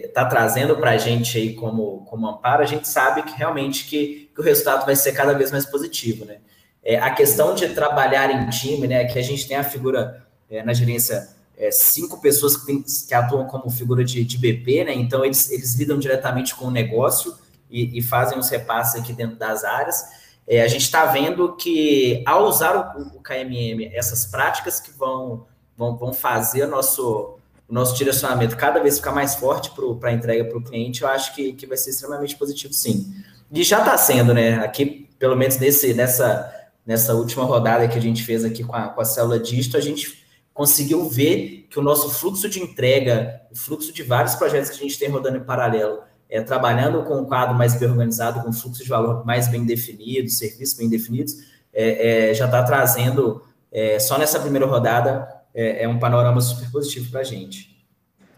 está 0.04 0.24
trazendo 0.24 0.76
para 0.76 0.92
a 0.92 0.96
gente 0.96 1.36
aí 1.36 1.54
como, 1.54 2.04
como 2.04 2.28
amparo, 2.28 2.62
a 2.62 2.66
gente 2.66 2.86
sabe 2.88 3.22
que 3.22 3.36
realmente 3.36 3.86
que, 3.86 4.30
que 4.32 4.40
o 4.40 4.44
resultado 4.44 4.86
vai 4.86 4.94
ser 4.94 5.12
cada 5.12 5.32
vez 5.32 5.50
mais 5.50 5.66
positivo, 5.66 6.24
né? 6.24 6.36
É, 6.82 6.96
a 6.96 7.10
questão 7.10 7.54
de 7.54 7.68
trabalhar 7.70 8.30
em 8.30 8.48
time, 8.48 8.86
né? 8.86 9.04
Que 9.04 9.18
a 9.18 9.22
gente 9.22 9.46
tem 9.46 9.56
a 9.56 9.64
figura 9.64 10.26
é, 10.48 10.62
na 10.62 10.72
gerência 10.72 11.28
é, 11.56 11.72
cinco 11.72 12.20
pessoas 12.20 12.56
que, 12.56 12.66
tem, 12.66 12.82
que, 12.82 13.12
atuam 13.12 13.46
como 13.46 13.68
figura 13.68 14.04
de, 14.04 14.24
de 14.24 14.38
BP, 14.38 14.84
né? 14.84 14.94
Então 14.94 15.24
eles, 15.24 15.50
eles 15.50 15.74
lidam 15.74 15.98
diretamente 15.98 16.54
com 16.54 16.66
o 16.66 16.70
negócio 16.70 17.34
e, 17.68 17.98
e 17.98 18.00
fazem 18.00 18.38
os 18.38 18.48
repasses 18.48 19.00
aqui 19.00 19.12
dentro 19.12 19.36
das 19.36 19.64
áreas. 19.64 20.04
É, 20.48 20.62
a 20.62 20.66
gente 20.66 20.82
está 20.82 21.04
vendo 21.04 21.54
que, 21.56 22.22
ao 22.24 22.46
usar 22.46 22.96
o, 22.96 23.18
o, 23.18 23.20
KMM, 23.20 23.90
essas 23.92 24.24
práticas 24.24 24.80
que 24.80 24.90
vão, 24.90 25.46
vão, 25.76 25.94
vão 25.98 26.12
fazer 26.12 26.64
o 26.64 26.68
nosso, 26.68 27.36
o 27.68 27.74
nosso 27.74 27.94
direcionamento 27.94 28.56
cada 28.56 28.80
vez 28.80 28.96
ficar 28.96 29.12
mais 29.12 29.34
forte 29.34 29.70
para 30.00 30.08
a 30.08 30.12
entrega 30.12 30.46
para 30.46 30.56
o 30.56 30.62
cliente, 30.62 31.02
eu 31.02 31.08
acho 31.08 31.34
que, 31.34 31.52
que 31.52 31.66
vai 31.66 31.76
ser 31.76 31.90
extremamente 31.90 32.34
positivo, 32.34 32.72
sim. 32.72 33.12
E 33.52 33.62
já 33.62 33.80
está 33.80 33.98
sendo, 33.98 34.32
né? 34.32 34.54
Aqui, 34.64 35.06
pelo 35.18 35.36
menos 35.36 35.58
nesse, 35.58 35.92
nessa, 35.92 36.50
nessa 36.86 37.14
última 37.14 37.44
rodada 37.44 37.86
que 37.86 37.98
a 37.98 38.00
gente 38.00 38.22
fez 38.22 38.42
aqui 38.42 38.64
com 38.64 38.74
a, 38.74 38.88
com 38.88 39.02
a 39.02 39.04
célula 39.04 39.38
disto, 39.38 39.76
a 39.76 39.80
gente 39.80 40.26
conseguiu 40.54 41.08
ver 41.10 41.66
que 41.68 41.78
o 41.78 41.82
nosso 41.82 42.08
fluxo 42.08 42.48
de 42.48 42.60
entrega, 42.60 43.42
o 43.50 43.56
fluxo 43.56 43.92
de 43.92 44.02
vários 44.02 44.34
projetos 44.34 44.70
que 44.70 44.76
a 44.76 44.80
gente 44.80 44.98
tem 44.98 45.10
rodando 45.10 45.36
em 45.36 45.44
paralelo, 45.44 46.00
é, 46.28 46.42
trabalhando 46.42 47.02
com 47.04 47.22
um 47.22 47.24
quadro 47.24 47.54
mais 47.56 47.78
bem 47.78 47.88
organizado, 47.88 48.42
com 48.42 48.52
fluxo 48.52 48.82
de 48.82 48.88
valor 48.88 49.24
mais 49.24 49.48
bem 49.48 49.64
definido, 49.64 50.28
serviços 50.28 50.76
bem 50.76 50.88
definidos, 50.88 51.34
é, 51.72 52.30
é, 52.30 52.34
já 52.34 52.44
está 52.44 52.62
trazendo, 52.62 53.42
é, 53.72 53.98
só 53.98 54.18
nessa 54.18 54.38
primeira 54.40 54.66
rodada, 54.66 55.26
é, 55.54 55.84
é 55.84 55.88
um 55.88 55.98
panorama 55.98 56.40
super 56.40 56.70
positivo 56.70 57.10
para 57.10 57.20
a 57.20 57.24
gente. 57.24 57.76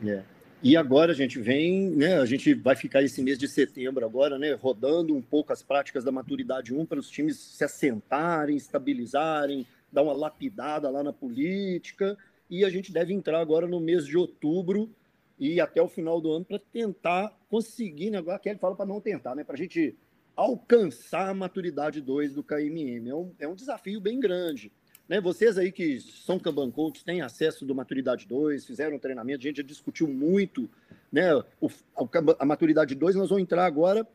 Yeah. 0.02 0.24
E 0.62 0.76
agora 0.76 1.12
a 1.12 1.14
gente 1.14 1.38
vem, 1.40 1.90
né? 1.90 2.18
A 2.18 2.26
gente 2.26 2.52
vai 2.52 2.76
ficar 2.76 3.02
esse 3.02 3.22
mês 3.22 3.38
de 3.38 3.48
setembro 3.48 4.04
agora, 4.04 4.38
né? 4.38 4.52
Rodando 4.52 5.16
um 5.16 5.22
pouco 5.22 5.52
as 5.54 5.62
práticas 5.62 6.04
da 6.04 6.12
maturidade 6.12 6.74
1 6.74 6.84
para 6.84 6.98
os 6.98 7.08
times 7.08 7.38
se 7.38 7.64
assentarem, 7.64 8.56
estabilizarem, 8.56 9.66
dar 9.90 10.02
uma 10.02 10.12
lapidada 10.12 10.90
lá 10.90 11.02
na 11.02 11.14
política. 11.14 12.16
E 12.50 12.62
a 12.62 12.68
gente 12.68 12.92
deve 12.92 13.14
entrar 13.14 13.40
agora 13.40 13.66
no 13.66 13.80
mês 13.80 14.04
de 14.04 14.18
outubro 14.18 14.90
e 15.38 15.60
até 15.62 15.80
o 15.80 15.88
final 15.88 16.20
do 16.20 16.30
ano 16.30 16.44
para 16.44 16.58
tentar 16.58 17.32
conseguir? 17.50 18.14
Agora 18.16 18.36
a 18.36 18.40
Kelly 18.40 18.58
fala 18.58 18.76
para 18.76 18.86
não 18.86 19.00
tentar, 19.00 19.34
né? 19.34 19.44
Para 19.44 19.54
a 19.54 19.58
gente 19.58 19.96
alcançar 20.36 21.28
a 21.28 21.34
maturidade 21.34 22.00
2 22.00 22.34
do 22.34 22.42
KMM. 22.42 23.08
É 23.08 23.14
um, 23.14 23.34
é 23.40 23.48
um 23.48 23.54
desafio 23.54 24.00
bem 24.00 24.18
grande. 24.18 24.72
Né, 25.06 25.20
vocês 25.20 25.58
aí 25.58 25.72
que 25.72 25.98
são 26.00 26.38
Kanban 26.38 26.72
têm 27.04 27.20
acesso 27.20 27.66
do 27.66 27.74
Maturidade 27.74 28.28
2, 28.28 28.64
fizeram 28.64 28.96
treinamento, 28.96 29.40
a 29.40 29.42
gente 29.42 29.56
já 29.56 29.62
discutiu 29.64 30.06
muito 30.06 30.70
né, 31.10 31.34
o, 31.60 31.68
a, 31.96 32.36
a 32.38 32.44
Maturidade 32.46 32.94
2, 32.94 33.16
nós 33.16 33.28
vamos 33.28 33.42
entrar 33.42 33.66
agora 33.66 34.06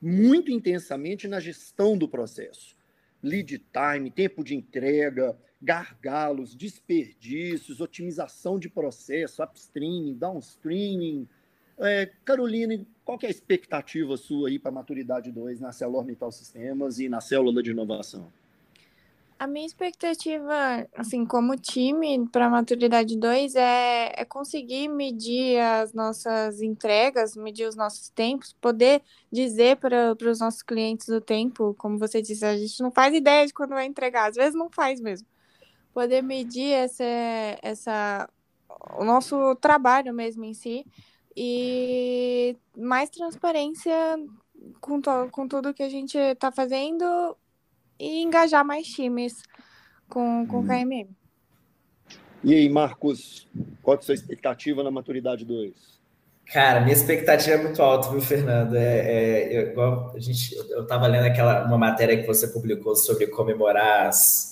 muito 0.00 0.50
intensamente 0.50 1.28
na 1.28 1.38
gestão 1.38 1.96
do 1.96 2.08
processo. 2.08 2.76
Lead 3.22 3.64
time, 3.72 4.10
tempo 4.10 4.42
de 4.42 4.56
entrega, 4.56 5.38
gargalos, 5.60 6.56
desperdícios, 6.56 7.80
otimização 7.80 8.58
de 8.58 8.68
processo, 8.68 9.44
upstreaming, 9.44 10.14
downstreaming. 10.14 11.28
É, 11.84 12.08
Caroline, 12.24 12.86
qual 13.04 13.18
é 13.22 13.26
a 13.26 13.30
expectativa 13.30 14.16
sua 14.16 14.48
aí 14.48 14.58
para 14.58 14.70
a 14.70 14.74
Maturidade 14.74 15.32
2 15.32 15.60
na 15.60 15.70
Metal 16.04 16.30
Sistemas 16.30 17.00
e 17.00 17.08
na 17.08 17.20
Célula 17.20 17.60
de 17.60 17.72
Inovação? 17.72 18.32
A 19.36 19.48
minha 19.48 19.66
expectativa, 19.66 20.86
assim, 20.94 21.26
como 21.26 21.56
time 21.56 22.28
para 22.28 22.48
maturidade 22.48 23.18
2 23.18 23.56
é, 23.56 24.12
é 24.16 24.24
conseguir 24.24 24.86
medir 24.86 25.58
as 25.58 25.92
nossas 25.92 26.62
entregas, 26.62 27.34
medir 27.34 27.66
os 27.66 27.74
nossos 27.74 28.08
tempos, 28.10 28.52
poder 28.60 29.02
dizer 29.32 29.78
para 29.78 30.14
os 30.30 30.38
nossos 30.38 30.62
clientes 30.62 31.08
o 31.08 31.20
tempo, 31.20 31.74
como 31.76 31.98
você 31.98 32.22
disse, 32.22 32.44
a 32.44 32.56
gente 32.56 32.80
não 32.80 32.92
faz 32.92 33.12
ideia 33.12 33.44
de 33.44 33.52
quando 33.52 33.70
vai 33.70 33.86
entregar, 33.86 34.30
às 34.30 34.36
vezes 34.36 34.54
não 34.54 34.70
faz 34.70 35.00
mesmo. 35.00 35.26
Poder 35.92 36.22
medir 36.22 36.70
essa, 36.70 37.04
essa, 37.60 38.30
o 38.96 39.02
nosso 39.02 39.56
trabalho 39.56 40.14
mesmo 40.14 40.44
em 40.44 40.54
si 40.54 40.86
e 41.36 42.56
mais 42.76 43.10
transparência 43.10 43.94
com, 44.80 45.00
to, 45.00 45.28
com 45.30 45.48
tudo 45.48 45.74
que 45.74 45.82
a 45.82 45.88
gente 45.88 46.16
está 46.16 46.52
fazendo 46.52 47.36
e 47.98 48.22
engajar 48.22 48.64
mais 48.64 48.86
times 48.86 49.42
com, 50.08 50.46
com 50.46 50.60
o 50.60 50.66
KMM. 50.66 51.04
Hum. 51.04 51.14
E 52.44 52.54
aí, 52.54 52.68
Marcos, 52.68 53.48
qual 53.82 53.96
é 53.96 54.00
a 54.00 54.02
sua 54.02 54.14
expectativa 54.14 54.82
na 54.82 54.90
maturidade 54.90 55.44
2? 55.44 56.02
Cara, 56.46 56.80
minha 56.80 56.92
expectativa 56.92 57.56
é 57.56 57.62
muito 57.62 57.80
alta, 57.80 58.10
viu, 58.10 58.20
Fernando? 58.20 58.74
É, 58.74 58.98
é, 59.54 59.62
igual 59.70 60.12
a 60.14 60.18
gente, 60.18 60.54
eu 60.70 60.82
estava 60.82 61.06
lendo 61.06 61.24
aquela 61.24 61.64
uma 61.64 61.78
matéria 61.78 62.20
que 62.20 62.26
você 62.26 62.48
publicou 62.48 62.96
sobre 62.96 63.28
comemorar 63.28 64.08
as, 64.08 64.51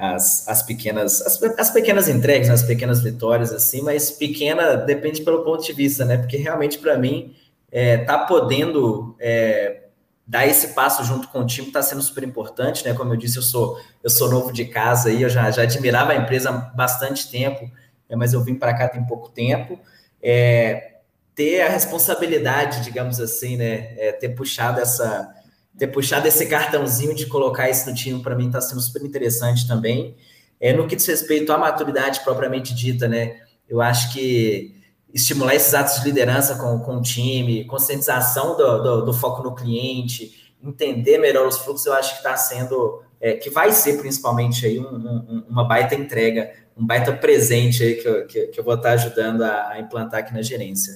as, 0.00 0.48
as 0.48 0.62
pequenas 0.62 1.20
as, 1.20 1.42
as 1.42 1.70
pequenas 1.70 2.08
entregas, 2.08 2.48
né, 2.48 2.54
as 2.54 2.62
pequenas 2.62 3.02
vitórias, 3.02 3.52
assim, 3.52 3.82
mas 3.82 4.10
pequena 4.10 4.74
depende 4.74 5.20
pelo 5.20 5.44
ponto 5.44 5.62
de 5.62 5.72
vista, 5.74 6.06
né? 6.06 6.16
Porque 6.16 6.38
realmente 6.38 6.78
para 6.78 6.96
mim 6.96 7.36
é, 7.70 7.98
tá 7.98 8.18
podendo 8.18 9.14
é, 9.20 9.82
dar 10.26 10.46
esse 10.46 10.68
passo 10.68 11.04
junto 11.04 11.28
com 11.28 11.40
o 11.40 11.46
time 11.46 11.68
está 11.68 11.82
sendo 11.82 12.00
super 12.00 12.24
importante, 12.24 12.82
né? 12.82 12.94
Como 12.94 13.12
eu 13.12 13.16
disse, 13.18 13.36
eu 13.36 13.42
sou 13.42 13.78
eu 14.02 14.08
sou 14.08 14.30
novo 14.30 14.50
de 14.52 14.64
casa 14.64 15.10
aí, 15.10 15.20
eu 15.20 15.28
já, 15.28 15.50
já 15.50 15.64
admirava 15.64 16.12
a 16.12 16.16
empresa 16.16 16.48
há 16.48 16.52
bastante 16.52 17.30
tempo, 17.30 17.70
é, 18.08 18.16
mas 18.16 18.32
eu 18.32 18.42
vim 18.42 18.54
para 18.54 18.72
cá 18.72 18.88
tem 18.88 19.04
pouco 19.04 19.28
tempo. 19.28 19.78
É, 20.22 20.92
ter 21.34 21.60
a 21.60 21.68
responsabilidade, 21.68 22.82
digamos 22.82 23.20
assim, 23.20 23.58
né? 23.58 23.94
É, 23.98 24.12
ter 24.12 24.30
puxado 24.30 24.80
essa 24.80 25.30
ter 25.78 25.86
puxado 25.88 26.28
esse 26.28 26.46
cartãozinho 26.46 27.14
de 27.14 27.26
colocar 27.26 27.70
isso 27.70 27.88
no 27.88 27.94
time 27.94 28.22
para 28.22 28.34
mim 28.34 28.46
está 28.46 28.60
sendo 28.60 28.80
super 28.80 29.02
interessante 29.02 29.66
também. 29.66 30.16
É, 30.60 30.72
no 30.72 30.86
que 30.86 30.94
diz 30.94 31.06
respeito 31.06 31.52
à 31.52 31.58
maturidade 31.58 32.20
propriamente 32.20 32.74
dita, 32.74 33.08
né? 33.08 33.40
Eu 33.68 33.80
acho 33.80 34.12
que 34.12 34.80
estimular 35.12 35.54
esses 35.54 35.72
atos 35.74 36.00
de 36.00 36.04
liderança 36.04 36.56
com, 36.56 36.78
com 36.80 36.96
o 36.96 37.02
time, 37.02 37.64
conscientização 37.64 38.56
do, 38.56 38.82
do, 38.82 39.04
do, 39.06 39.12
foco 39.12 39.42
no 39.42 39.54
cliente, 39.54 40.52
entender 40.62 41.18
melhor 41.18 41.46
os 41.46 41.58
fluxos, 41.58 41.86
eu 41.86 41.94
acho 41.94 42.12
que 42.12 42.18
está 42.18 42.36
sendo, 42.36 43.02
é, 43.20 43.34
que 43.34 43.50
vai 43.50 43.72
ser 43.72 43.98
principalmente 43.98 44.66
aí 44.66 44.78
um, 44.78 44.84
um, 44.84 45.44
uma 45.48 45.64
baita 45.64 45.94
entrega, 45.94 46.52
um 46.76 46.86
baita 46.86 47.12
presente 47.12 47.82
aí 47.82 47.94
que 47.94 48.08
eu, 48.08 48.26
que, 48.26 48.46
que 48.48 48.60
eu 48.60 48.64
vou 48.64 48.74
estar 48.74 48.92
ajudando 48.92 49.42
a, 49.42 49.70
a, 49.70 49.80
implantar 49.80 50.20
aqui 50.20 50.32
na 50.32 50.42
gerência. 50.42 50.94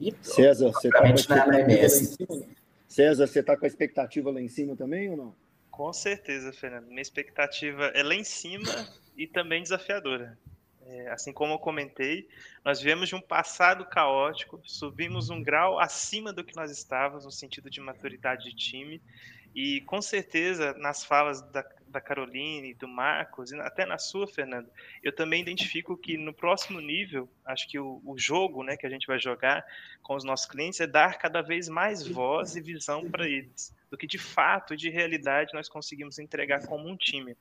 E, 0.00 0.14
César, 0.22 0.70
você 0.70 0.88
está 0.88 1.46
na, 1.46 1.60
MS. 1.60 2.16
César, 2.98 3.28
você 3.28 3.38
está 3.38 3.56
com 3.56 3.64
a 3.64 3.68
expectativa 3.68 4.28
lá 4.28 4.40
em 4.40 4.48
cima 4.48 4.74
também 4.74 5.08
ou 5.08 5.16
não? 5.16 5.36
Com 5.70 5.92
certeza, 5.92 6.52
Fernando. 6.52 6.88
Minha 6.88 7.00
expectativa 7.00 7.92
é 7.94 8.02
lá 8.02 8.12
em 8.12 8.24
cima 8.24 8.88
e 9.16 9.24
também 9.24 9.62
desafiadora. 9.62 10.36
É, 10.84 11.08
assim 11.12 11.32
como 11.32 11.52
eu 11.52 11.60
comentei, 11.60 12.28
nós 12.64 12.80
viemos 12.80 13.08
de 13.08 13.14
um 13.14 13.20
passado 13.20 13.84
caótico, 13.84 14.60
subimos 14.64 15.30
um 15.30 15.40
grau 15.40 15.78
acima 15.78 16.32
do 16.32 16.42
que 16.42 16.56
nós 16.56 16.72
estávamos 16.72 17.24
no 17.24 17.30
sentido 17.30 17.70
de 17.70 17.80
maturidade 17.80 18.50
de 18.50 18.56
time, 18.56 19.00
e 19.54 19.80
com 19.82 20.02
certeza 20.02 20.74
nas 20.74 21.04
falas 21.04 21.40
da, 21.52 21.64
da 21.88 22.00
Caroline, 22.00 22.74
do 22.74 22.86
Marcos, 22.86 23.52
e 23.52 23.60
até 23.60 23.84
na 23.84 23.98
sua, 23.98 24.26
Fernando, 24.26 24.70
eu 25.02 25.12
também 25.12 25.40
identifico 25.40 25.96
que 25.96 26.16
no 26.16 26.32
próximo 26.32 26.80
nível, 26.80 27.28
acho 27.44 27.68
que 27.68 27.78
o, 27.78 28.00
o 28.04 28.18
jogo 28.18 28.62
né, 28.62 28.76
que 28.76 28.86
a 28.86 28.90
gente 28.90 29.06
vai 29.06 29.18
jogar 29.18 29.64
com 30.02 30.14
os 30.14 30.24
nossos 30.24 30.46
clientes 30.46 30.80
é 30.80 30.86
dar 30.86 31.18
cada 31.18 31.42
vez 31.42 31.68
mais 31.68 32.06
voz 32.06 32.56
e 32.56 32.60
visão 32.60 33.10
para 33.10 33.26
eles, 33.26 33.74
do 33.90 33.96
que 33.96 34.06
de 34.06 34.18
fato 34.18 34.74
e 34.74 34.76
de 34.76 34.90
realidade 34.90 35.54
nós 35.54 35.68
conseguimos 35.68 36.18
entregar 36.18 36.66
como 36.66 36.88
um 36.88 36.96
time. 36.96 37.36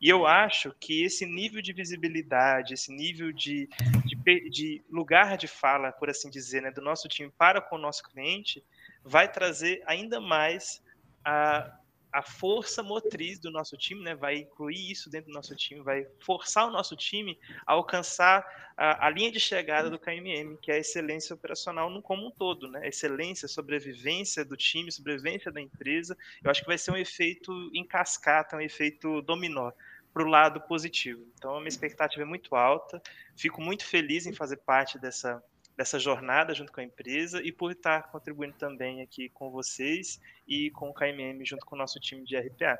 E 0.00 0.08
eu 0.08 0.26
acho 0.26 0.74
que 0.78 1.04
esse 1.04 1.24
nível 1.24 1.62
de 1.62 1.72
visibilidade, 1.72 2.74
esse 2.74 2.92
nível 2.92 3.32
de, 3.32 3.68
de, 4.04 4.50
de, 4.50 4.84
lugar 4.90 5.36
de 5.36 5.46
fala, 5.46 5.92
por 5.92 6.10
assim 6.10 6.28
dizer, 6.28 6.62
né, 6.62 6.70
do 6.70 6.82
nosso 6.82 7.08
time 7.08 7.32
para 7.38 7.60
com 7.60 7.76
o 7.76 7.78
nosso 7.78 8.02
cliente, 8.02 8.62
vai 9.02 9.30
trazer 9.30 9.82
ainda 9.86 10.20
mais 10.20 10.82
a, 11.24 11.78
a 12.14 12.22
força 12.22 12.80
motriz 12.80 13.40
do 13.40 13.50
nosso 13.50 13.76
time, 13.76 14.00
né, 14.00 14.14
vai 14.14 14.36
incluir 14.36 14.92
isso 14.92 15.10
dentro 15.10 15.32
do 15.32 15.34
nosso 15.34 15.54
time, 15.56 15.82
vai 15.82 16.06
forçar 16.20 16.68
o 16.68 16.70
nosso 16.70 16.94
time 16.94 17.36
a 17.66 17.72
alcançar 17.72 18.46
a, 18.76 19.08
a 19.08 19.10
linha 19.10 19.32
de 19.32 19.40
chegada 19.40 19.90
do 19.90 19.98
KMM, 19.98 20.56
que 20.62 20.70
é 20.70 20.76
a 20.76 20.78
excelência 20.78 21.34
operacional 21.34 21.90
no 21.90 22.00
como 22.00 22.28
um 22.28 22.30
todo, 22.30 22.70
né, 22.70 22.86
excelência, 22.86 23.48
sobrevivência 23.48 24.44
do 24.44 24.56
time, 24.56 24.92
sobrevivência 24.92 25.50
da 25.50 25.60
empresa. 25.60 26.16
Eu 26.44 26.52
acho 26.52 26.60
que 26.60 26.68
vai 26.68 26.78
ser 26.78 26.92
um 26.92 26.96
efeito 26.96 27.52
em 27.74 27.84
cascata, 27.84 28.56
um 28.56 28.60
efeito 28.60 29.20
dominó 29.22 29.72
para 30.12 30.22
o 30.22 30.28
lado 30.28 30.60
positivo. 30.60 31.26
Então, 31.36 31.56
a 31.56 31.58
minha 31.58 31.68
expectativa 31.68 32.22
é 32.22 32.24
muito 32.24 32.54
alta. 32.54 33.02
Fico 33.36 33.60
muito 33.60 33.84
feliz 33.84 34.24
em 34.24 34.32
fazer 34.32 34.58
parte 34.58 35.00
dessa, 35.00 35.42
dessa 35.76 35.98
jornada 35.98 36.54
junto 36.54 36.72
com 36.72 36.80
a 36.80 36.84
empresa 36.84 37.42
e 37.42 37.50
por 37.50 37.72
estar 37.72 38.10
contribuindo 38.10 38.54
também 38.58 39.02
aqui 39.02 39.28
com 39.28 39.50
vocês 39.50 40.20
e 40.46 40.70
com 40.70 40.90
o 40.90 40.94
KMM 40.94 41.44
junto 41.44 41.66
com 41.66 41.74
o 41.74 41.78
nosso 41.78 41.98
time 41.98 42.24
de 42.24 42.36
RPA. 42.36 42.78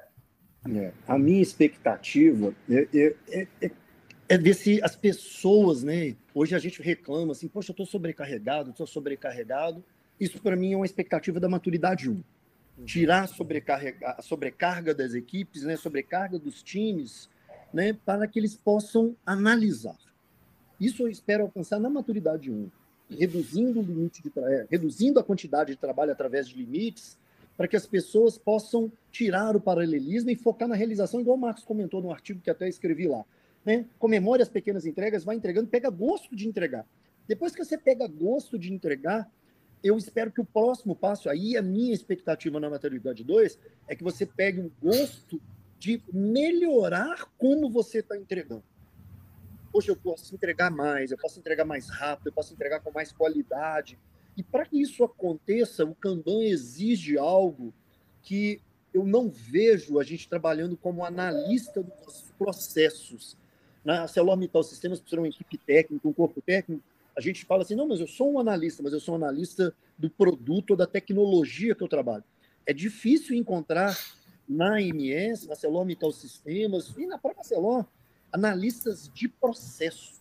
É, 0.75 0.93
a 1.07 1.19
minha 1.19 1.43
expectativa 1.43 2.55
é, 2.71 2.89
é, 2.95 3.47
é, 3.61 3.71
é, 4.29 4.39
ver 4.39 4.55
se 4.55 4.83
as 4.83 4.97
pessoas, 4.97 5.83
né? 5.83 6.17
Hoje 6.35 6.55
a 6.55 6.59
gente 6.59 6.81
reclama 6.81 7.33
assim, 7.33 7.49
poxa, 7.49 7.71
eu 7.71 7.75
estou 7.75 7.87
sobrecarregado, 7.87 8.71
estou 8.71 8.87
sobrecarregado. 8.87 9.85
Isso 10.19 10.41
para 10.41 10.57
mim 10.57 10.73
é 10.73 10.77
uma 10.77 10.87
expectativa 10.87 11.39
da 11.39 11.49
maturidade 11.49 12.09
1 12.09 12.23
tirar 12.85 13.29
a 14.03 14.23
sobrecarga 14.23 14.95
das 14.95 15.15
equipes, 15.15 15.63
né, 15.63 15.77
sobrecarga 15.77 16.39
dos 16.39 16.63
times, 16.63 17.31
né, 17.73 17.93
para 18.05 18.27
que 18.27 18.39
eles 18.39 18.57
possam 18.57 19.17
analisar. 19.25 19.97
Isso 20.81 21.03
eu 21.03 21.09
espero 21.09 21.45
alcançar 21.45 21.79
na 21.79 21.89
maturidade 21.89 22.51
1, 22.51 22.71
reduzindo 23.11 23.81
o 23.81 23.83
limite 23.83 24.23
de 24.23 24.33
é, 24.39 24.67
reduzindo 24.71 25.21
a 25.21 25.25
quantidade 25.25 25.73
de 25.73 25.79
trabalho 25.79 26.13
através 26.13 26.49
de 26.49 26.57
limites, 26.57 27.19
para 27.57 27.69
que 27.69 27.77
as 27.77 27.87
pessoas 27.87 28.37
possam 28.37 28.91
tirar 29.13 29.55
o 29.55 29.61
paralelismo 29.61 30.31
e 30.31 30.37
focar 30.37 30.69
na 30.69 30.75
realização, 30.75 31.21
igual 31.21 31.37
o 31.37 31.41
Marcos 31.41 31.65
comentou 31.65 32.03
no 32.03 32.11
artigo 32.11 32.41
que 32.41 32.51
até 32.51 32.69
escrevi 32.69 33.07
lá. 33.07 33.25
Né? 33.65 33.87
Comemore 33.99 34.43
as 34.43 34.49
pequenas 34.49 34.87
entregas, 34.87 35.25
vai 35.25 35.37
entregando, 35.37 35.69
pega 35.69 35.89
gosto 35.89 36.35
de 36.35 36.49
entregar. 36.49 36.85
Depois 37.27 37.55
que 37.55 37.65
você 37.65 37.79
pega 37.79 38.07
gosto 38.07 38.59
de 38.59 38.73
entregar, 38.73 39.31
eu 39.83 39.97
espero 39.97 40.33
que 40.33 40.41
o 40.41 40.45
próximo 40.45 40.97
passo, 40.97 41.29
aí 41.29 41.57
a 41.57 41.63
minha 41.63 41.95
expectativa 41.95 42.59
na 42.59 42.69
maternidade 42.69 43.23
2, 43.23 43.59
é 43.87 43.95
que 43.95 44.03
você 44.03 44.27
pegue 44.27 44.61
o 44.61 44.73
gosto 44.83 45.41
de 45.79 46.03
melhorar 46.13 47.27
como 47.39 47.71
você 47.71 47.99
está 47.99 48.17
entregando. 48.17 48.65
Poxa, 49.75 49.91
eu 49.91 49.97
posso 49.97 50.33
entregar 50.33 50.71
mais, 50.71 51.11
eu 51.11 51.19
posso 51.19 51.41
entregar 51.41 51.65
mais 51.65 51.89
rápido, 51.89 52.29
eu 52.29 52.33
posso 52.33 52.55
entregar 52.55 52.79
com 52.79 52.93
mais 52.93 53.11
qualidade. 53.11 53.99
E 54.37 54.43
para 54.43 54.65
que 54.65 54.81
isso 54.81 55.03
aconteça, 55.03 55.85
o 55.85 55.97
Kanban 55.97 56.45
exige 56.45 57.19
algo 57.19 57.75
que 58.23 58.61
eu 58.93 59.05
não 59.05 59.29
vejo 59.29 59.99
a 59.99 60.05
gente 60.05 60.29
trabalhando 60.29 60.77
como 60.77 61.05
analista 61.05 61.83
dos 61.83 62.33
processos. 62.39 63.37
Na 63.85 64.03
ArcelorMittal 64.03 64.63
Sistemas, 64.63 65.01
por 65.01 65.11
ser 65.11 65.19
uma 65.19 65.27
equipe 65.27 65.59
técnica, 65.59 66.07
um 66.07 66.13
corpo 66.13 66.41
técnico, 66.41 66.81
a 67.17 67.21
gente 67.21 67.45
fala 67.45 67.63
assim, 67.63 67.75
não, 67.75 67.89
mas 67.89 67.99
eu 67.99 68.07
sou 68.07 68.33
um 68.33 68.39
analista, 68.39 68.81
mas 68.81 68.93
eu 68.93 69.01
sou 69.01 69.15
um 69.15 69.17
analista 69.17 69.75
do 69.99 70.09
produto 70.09 70.71
ou 70.71 70.77
da 70.77 70.87
tecnologia 70.87 71.75
que 71.75 71.83
eu 71.83 71.89
trabalho. 71.89 72.23
É 72.65 72.73
difícil 72.73 73.35
encontrar 73.35 73.99
na 74.49 74.81
MS, 74.81 75.49
na 75.49 75.55
ArcelorMittal 75.55 76.13
Sistemas 76.13 76.97
e 76.97 77.09
na 77.09 77.19
própria 77.19 77.41
Arcelor, 77.41 77.85
analistas 78.35 79.09
de 79.15 79.29
processo. 79.29 80.21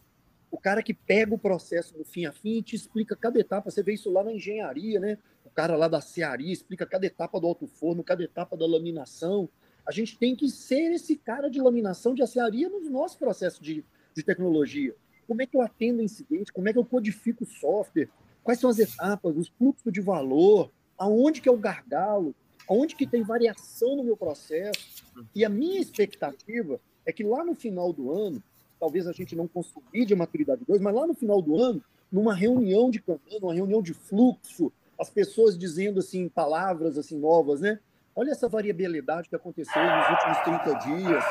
O 0.52 0.58
cara 0.60 0.84
que 0.84 0.94
pega 0.94 1.34
o 1.34 1.40
processo 1.40 1.98
do 1.98 2.06
fim 2.06 2.28
a 2.28 2.32
fim 2.32 2.60
e 2.60 2.62
te 2.62 2.76
explica 2.76 3.16
cada 3.16 3.40
etapa. 3.40 3.72
Você 3.72 3.82
vê 3.82 3.96
isso 3.96 4.12
lá 4.12 4.24
na 4.24 4.32
engenharia, 4.32 5.00
né? 5.00 5.18
O 5.44 5.50
cara 5.50 5.76
lá 5.76 5.88
da 5.88 6.00
cearia 6.00 6.54
explica 6.54 6.86
cada 6.86 7.08
etapa 7.08 7.40
do 7.40 7.48
alto 7.48 7.66
forno, 7.66 8.04
cada 8.04 8.24
etapa 8.24 8.56
da 8.56 8.68
laminação. 8.68 9.50
A 9.84 9.92
gente 9.92 10.16
tem 10.16 10.36
que 10.36 10.48
ser 10.48 10.92
esse 10.92 11.16
cara 11.16 11.50
de 11.50 11.60
laminação 11.60 12.14
de 12.14 12.22
acearia 12.22 12.70
nos 12.70 12.88
nossos 12.88 13.18
processos 13.18 13.60
de, 13.60 13.84
de 14.16 14.24
tecnologia. 14.24 14.96
Como 15.28 15.42
é 15.42 15.48
que 15.48 15.58
eu 15.58 15.62
atendo 15.62 16.00
incidente? 16.00 16.54
Como 16.54 16.70
é 16.70 16.72
que 16.72 16.78
eu 16.78 16.86
codifico 16.86 17.44
o 17.44 17.48
software? 17.48 18.10
Quais 18.44 18.60
são 18.60 18.70
as 18.70 18.78
etapas, 18.78 19.36
os 19.36 19.48
fluxos 19.48 19.92
de 19.92 20.02
valor? 20.02 20.72
Aonde 21.00 21.42
que 21.42 21.50
é 21.50 21.52
o 21.52 21.58
gargalo? 21.58 22.36
Aonde 22.70 22.96
que 22.96 23.08
tem 23.08 23.24
variação 23.24 23.96
no 23.96 24.04
meu 24.04 24.16
processo? 24.16 25.04
E 25.34 25.44
a 25.44 25.50
minha 25.50 25.82
expectativa 25.82 26.80
é 27.06 27.12
que 27.12 27.24
lá 27.24 27.44
no 27.44 27.56
final 27.56 27.92
do 27.92 28.12
ano, 28.12 28.42
talvez 28.80 29.08
a 29.08 29.12
gente 29.12 29.36
não 29.36 29.48
consolide 29.48 30.14
a 30.14 30.18
maturidade 30.18 30.64
2, 30.68 30.82
mas 30.82 30.96
lá 30.96 31.08
no 31.08 31.14
final 31.14 31.42
do 31.42 31.62
ano, 31.62 31.84
numa 32.12 32.34
reunião 32.34 32.90
de 32.90 33.02
campanha, 33.02 33.40
numa 33.42 33.54
reunião 33.54 33.82
de 33.82 33.94
fluxo, 33.94 34.72
as 35.00 35.10
pessoas 35.10 35.58
dizendo 35.58 36.00
assim 36.00 36.30
palavras 36.30 36.98
assim 36.98 37.18
novas, 37.18 37.62
né? 37.62 37.80
Olha 38.16 38.32
essa 38.32 38.48
variabilidade 38.48 39.28
que 39.28 39.36
aconteceu 39.36 39.82
nos 39.82 40.10
últimos 40.10 40.38
30 40.44 40.74
dias. 40.86 41.24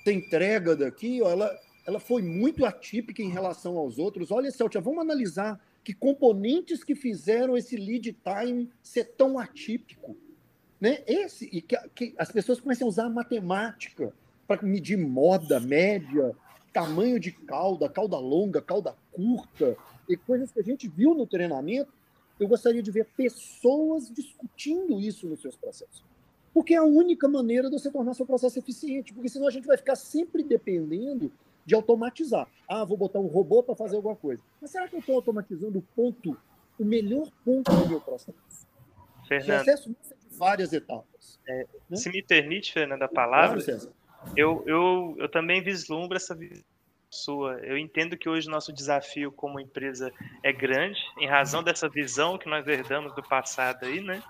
Essa 0.00 0.12
entrega 0.12 0.76
daqui, 0.76 1.20
ó, 1.20 1.30
ela, 1.30 1.58
ela 1.86 1.98
foi 1.98 2.22
muito 2.22 2.64
atípica 2.64 3.20
em 3.20 3.28
relação 3.28 3.76
aos 3.76 3.98
outros. 3.98 4.30
Olha, 4.30 4.50
Celtia, 4.50 4.80
vamos 4.80 5.00
analisar 5.00 5.60
que 5.82 5.92
componentes 5.92 6.84
que 6.84 6.94
fizeram 6.94 7.56
esse 7.56 7.76
lead 7.76 8.16
time 8.22 8.70
ser 8.82 9.04
tão 9.16 9.38
atípico. 9.38 10.16
Né? 10.80 11.02
Esse, 11.06 11.46
e 11.52 11.60
que, 11.60 11.76
que 11.94 12.14
as 12.16 12.32
pessoas 12.32 12.60
começam 12.60 12.86
a 12.86 12.88
usar 12.88 13.04
a 13.04 13.10
matemática 13.10 14.12
para 14.46 14.62
medir 14.62 14.96
moda, 14.96 15.60
média, 15.60 16.34
tamanho 16.72 17.20
de 17.20 17.30
cauda, 17.32 17.88
cauda 17.88 18.18
longa, 18.18 18.62
cauda 18.62 18.96
curta, 19.12 19.76
e 20.08 20.16
coisas 20.16 20.50
que 20.50 20.60
a 20.60 20.62
gente 20.62 20.88
viu 20.88 21.14
no 21.14 21.26
treinamento. 21.26 21.92
Eu 22.38 22.48
gostaria 22.48 22.82
de 22.82 22.90
ver 22.90 23.06
pessoas 23.16 24.10
discutindo 24.10 24.98
isso 24.98 25.26
nos 25.26 25.42
seus 25.42 25.54
processos. 25.54 26.02
Porque 26.54 26.74
é 26.74 26.78
a 26.78 26.82
única 26.82 27.28
maneira 27.28 27.68
de 27.68 27.78
você 27.78 27.90
tornar 27.90 28.14
seu 28.14 28.26
processo 28.26 28.58
eficiente, 28.58 29.12
porque 29.12 29.28
senão 29.28 29.46
a 29.46 29.50
gente 29.50 29.66
vai 29.66 29.76
ficar 29.76 29.94
sempre 29.94 30.42
dependendo 30.42 31.30
de 31.64 31.74
automatizar. 31.74 32.48
Ah, 32.66 32.84
vou 32.84 32.96
botar 32.96 33.20
um 33.20 33.26
robô 33.26 33.62
para 33.62 33.76
fazer 33.76 33.96
alguma 33.96 34.16
coisa. 34.16 34.42
Mas 34.60 34.70
será 34.70 34.88
que 34.88 34.96
eu 34.96 35.00
estou 35.00 35.16
automatizando 35.16 35.78
o 35.78 35.82
ponto, 35.94 36.36
o 36.78 36.84
melhor 36.84 37.30
ponto 37.44 37.70
do 37.70 37.88
meu 37.88 38.00
processo? 38.00 38.66
Fernando, 39.28 39.60
o 39.60 39.64
processo 39.64 39.96
várias 40.40 40.72
etapas. 40.72 41.38
É, 41.46 41.66
né? 41.88 41.96
Se 41.96 42.08
me 42.08 42.22
permite, 42.22 42.72
Fernando, 42.72 43.02
a 43.02 43.08
palavra, 43.08 43.62
claro, 43.62 43.92
eu, 44.34 44.64
eu, 44.66 45.16
eu 45.18 45.28
também 45.28 45.62
vislumbro 45.62 46.16
essa 46.16 46.34
visão 46.34 46.64
sua. 47.10 47.58
Eu 47.58 47.76
entendo 47.76 48.16
que 48.16 48.28
hoje 48.28 48.48
nosso 48.48 48.72
desafio 48.72 49.32
como 49.32 49.60
empresa 49.60 50.12
é 50.44 50.52
grande, 50.52 51.00
em 51.18 51.26
razão 51.26 51.62
dessa 51.62 51.88
visão 51.88 52.38
que 52.38 52.48
nós 52.48 52.66
herdamos 52.66 53.12
do 53.14 53.22
passado 53.22 53.84
aí, 53.84 54.00
né? 54.00 54.22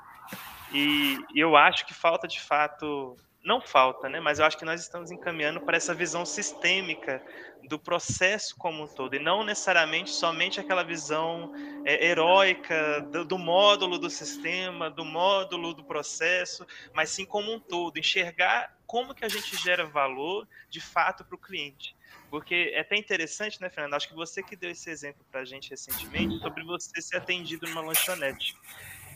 E 0.72 1.18
eu 1.34 1.56
acho 1.56 1.86
que 1.86 1.92
falta 1.92 2.26
de 2.26 2.40
fato, 2.40 3.16
não 3.42 3.60
falta, 3.60 4.08
né? 4.08 4.20
Mas 4.20 4.38
eu 4.38 4.44
acho 4.44 4.58
que 4.58 4.64
nós 4.64 4.80
estamos 4.80 5.10
encaminhando 5.10 5.60
para 5.60 5.76
essa 5.76 5.94
visão 5.94 6.26
sistêmica 6.26 7.22
do 7.64 7.78
processo 7.78 8.56
como 8.56 8.84
um 8.84 8.86
todo, 8.86 9.14
e 9.14 9.18
não 9.18 9.44
necessariamente 9.44 10.10
somente 10.10 10.60
aquela 10.60 10.82
visão 10.82 11.52
é, 11.84 12.06
heróica 12.06 13.00
do, 13.02 13.24
do, 13.24 13.38
módulo 13.38 13.98
do 13.98 14.10
sistema, 14.10 14.90
do 14.90 15.04
módulo 15.04 15.74
do 15.74 15.84
processo, 15.84 16.66
mas 16.92 17.10
sim 17.10 17.24
como 17.24 17.52
um 17.52 17.60
todo, 17.60 17.98
enxergar 17.98 18.76
como 18.86 19.14
que 19.14 19.24
a 19.24 19.28
gente 19.28 19.56
gera 19.56 19.86
valor 19.86 20.48
de 20.68 20.80
fato 20.80 21.24
para 21.24 21.34
o 21.34 21.38
cliente. 21.38 21.94
Porque 22.30 22.72
é 22.74 22.80
até 22.80 22.96
interessante, 22.96 23.60
né, 23.60 23.68
Fernando? 23.68 23.94
Acho 23.94 24.08
que 24.08 24.14
você 24.14 24.42
que 24.42 24.56
deu 24.56 24.70
esse 24.70 24.88
exemplo 24.88 25.24
para 25.30 25.40
a 25.40 25.44
gente 25.44 25.70
recentemente 25.70 26.38
sobre 26.38 26.64
você 26.64 27.00
ser 27.00 27.16
atendido 27.16 27.66
numa 27.66 27.80
lanchonete. 27.80 28.56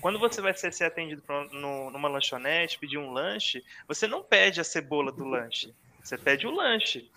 Quando 0.04 0.18
você 0.18 0.42
vai 0.42 0.52
ser, 0.52 0.70
ser 0.70 0.84
atendido 0.84 1.22
pra, 1.22 1.44
no, 1.44 1.90
numa 1.90 2.10
lanchonete, 2.10 2.78
pedir 2.78 2.98
um 2.98 3.10
lanche, 3.10 3.64
você 3.88 4.06
não 4.06 4.22
pede 4.22 4.60
a 4.60 4.64
cebola 4.64 5.10
do 5.10 5.24
lanche, 5.24 5.74
você 6.02 6.18
pede 6.18 6.46
o 6.46 6.50
lanche. 6.50 7.10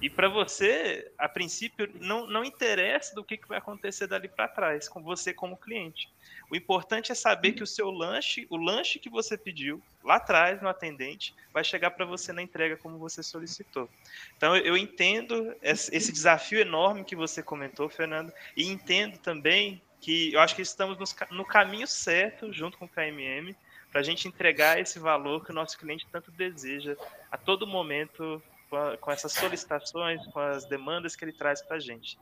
E 0.00 0.08
para 0.08 0.30
você, 0.30 1.12
a 1.18 1.28
princípio, 1.28 1.90
não, 2.00 2.26
não 2.26 2.42
interessa 2.42 3.14
do 3.14 3.22
que, 3.22 3.36
que 3.36 3.46
vai 3.46 3.58
acontecer 3.58 4.06
dali 4.06 4.28
para 4.28 4.48
trás, 4.48 4.88
com 4.88 5.02
você 5.02 5.34
como 5.34 5.58
cliente. 5.58 6.08
O 6.50 6.56
importante 6.56 7.12
é 7.12 7.14
saber 7.14 7.52
que 7.52 7.62
o 7.62 7.66
seu 7.66 7.90
lanche, 7.90 8.46
o 8.48 8.56
lanche 8.56 8.98
que 8.98 9.10
você 9.10 9.36
pediu 9.36 9.82
lá 10.02 10.14
atrás 10.14 10.62
no 10.62 10.70
atendente, 10.70 11.34
vai 11.52 11.62
chegar 11.62 11.90
para 11.90 12.06
você 12.06 12.32
na 12.32 12.40
entrega 12.40 12.78
como 12.78 12.96
você 12.96 13.22
solicitou. 13.22 13.90
Então 14.38 14.56
eu 14.56 14.74
entendo 14.74 15.54
esse 15.60 16.10
desafio 16.10 16.60
enorme 16.60 17.04
que 17.04 17.14
você 17.14 17.42
comentou, 17.42 17.90
Fernando, 17.90 18.32
e 18.56 18.70
entendo 18.70 19.18
também 19.18 19.82
que 20.02 20.34
eu 20.34 20.40
acho 20.40 20.56
que 20.56 20.62
estamos 20.62 20.98
no 21.30 21.44
caminho 21.44 21.86
certo, 21.86 22.52
junto 22.52 22.76
com 22.76 22.86
o 22.86 22.88
KMM, 22.88 23.54
para 23.90 24.00
a 24.00 24.04
gente 24.04 24.26
entregar 24.26 24.80
esse 24.80 24.98
valor 24.98 25.44
que 25.44 25.52
o 25.52 25.54
nosso 25.54 25.78
cliente 25.78 26.06
tanto 26.10 26.30
deseja 26.32 26.96
a 27.30 27.38
todo 27.38 27.66
momento 27.66 28.42
com, 28.68 28.76
a, 28.76 28.96
com 28.96 29.12
essas 29.12 29.32
solicitações, 29.32 30.26
com 30.26 30.40
as 30.40 30.64
demandas 30.64 31.14
que 31.14 31.24
ele 31.24 31.32
traz 31.32 31.62
para 31.62 31.76
a 31.76 31.80
gente. 31.80 32.18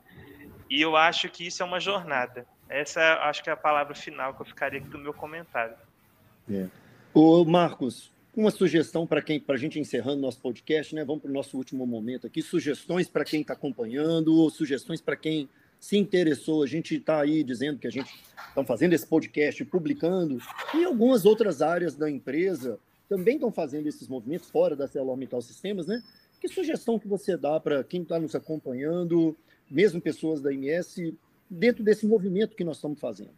E 0.69 0.79
eu 0.79 0.95
acho 0.95 1.27
que 1.27 1.47
isso 1.47 1.63
é 1.63 1.65
uma 1.65 1.79
jornada. 1.79 2.45
Essa 2.69 3.15
acho 3.23 3.43
que 3.43 3.49
é 3.49 3.53
a 3.53 3.57
palavra 3.57 3.95
final 3.95 4.35
que 4.35 4.43
eu 4.43 4.45
ficaria 4.45 4.79
aqui 4.79 4.87
do 4.87 4.99
meu 4.99 5.13
comentário. 5.13 5.75
É. 6.49 6.67
Ô, 7.13 7.43
Marcos, 7.43 8.11
uma 8.35 8.51
sugestão 8.51 9.07
para 9.07 9.23
quem, 9.23 9.39
para 9.39 9.55
a 9.55 9.57
gente 9.57 9.79
encerrando 9.79 10.21
nosso 10.21 10.39
podcast, 10.39 10.93
né? 10.93 11.03
Vamos 11.03 11.23
para 11.23 11.31
o 11.31 11.33
nosso 11.33 11.57
último 11.57 11.87
momento 11.87 12.27
aqui. 12.27 12.43
Sugestões 12.43 13.07
para 13.07 13.25
quem 13.25 13.41
está 13.41 13.53
acompanhando, 13.53 14.35
ou 14.35 14.51
sugestões 14.51 15.01
para 15.01 15.15
quem 15.15 15.49
se 15.81 15.97
interessou. 15.97 16.61
A 16.63 16.67
gente 16.67 16.95
está 16.95 17.19
aí 17.19 17.43
dizendo 17.43 17.79
que 17.79 17.87
a 17.87 17.91
gente 17.91 18.13
está 18.47 18.63
fazendo 18.63 18.93
esse 18.93 19.05
podcast, 19.05 19.65
publicando, 19.65 20.39
e 20.75 20.85
algumas 20.85 21.25
outras 21.25 21.61
áreas 21.61 21.95
da 21.95 22.09
empresa 22.09 22.77
também 23.09 23.35
estão 23.35 23.51
fazendo 23.51 23.87
esses 23.87 24.07
movimentos 24.07 24.49
fora 24.49 24.75
da 24.75 24.85
ArcelorMittal 24.85 25.41
Sistemas, 25.41 25.87
né? 25.87 26.01
Que 26.39 26.47
sugestão 26.47 26.97
que 26.97 27.07
você 27.07 27.35
dá 27.35 27.59
para 27.59 27.83
quem 27.83 28.03
está 28.03 28.19
nos 28.19 28.35
acompanhando, 28.35 29.35
mesmo 29.69 29.99
pessoas 29.99 30.39
da 30.39 30.53
MS, 30.53 31.13
dentro 31.49 31.83
desse 31.83 32.05
movimento 32.05 32.55
que 32.55 32.63
nós 32.63 32.77
estamos 32.77 32.99
fazendo? 32.99 33.31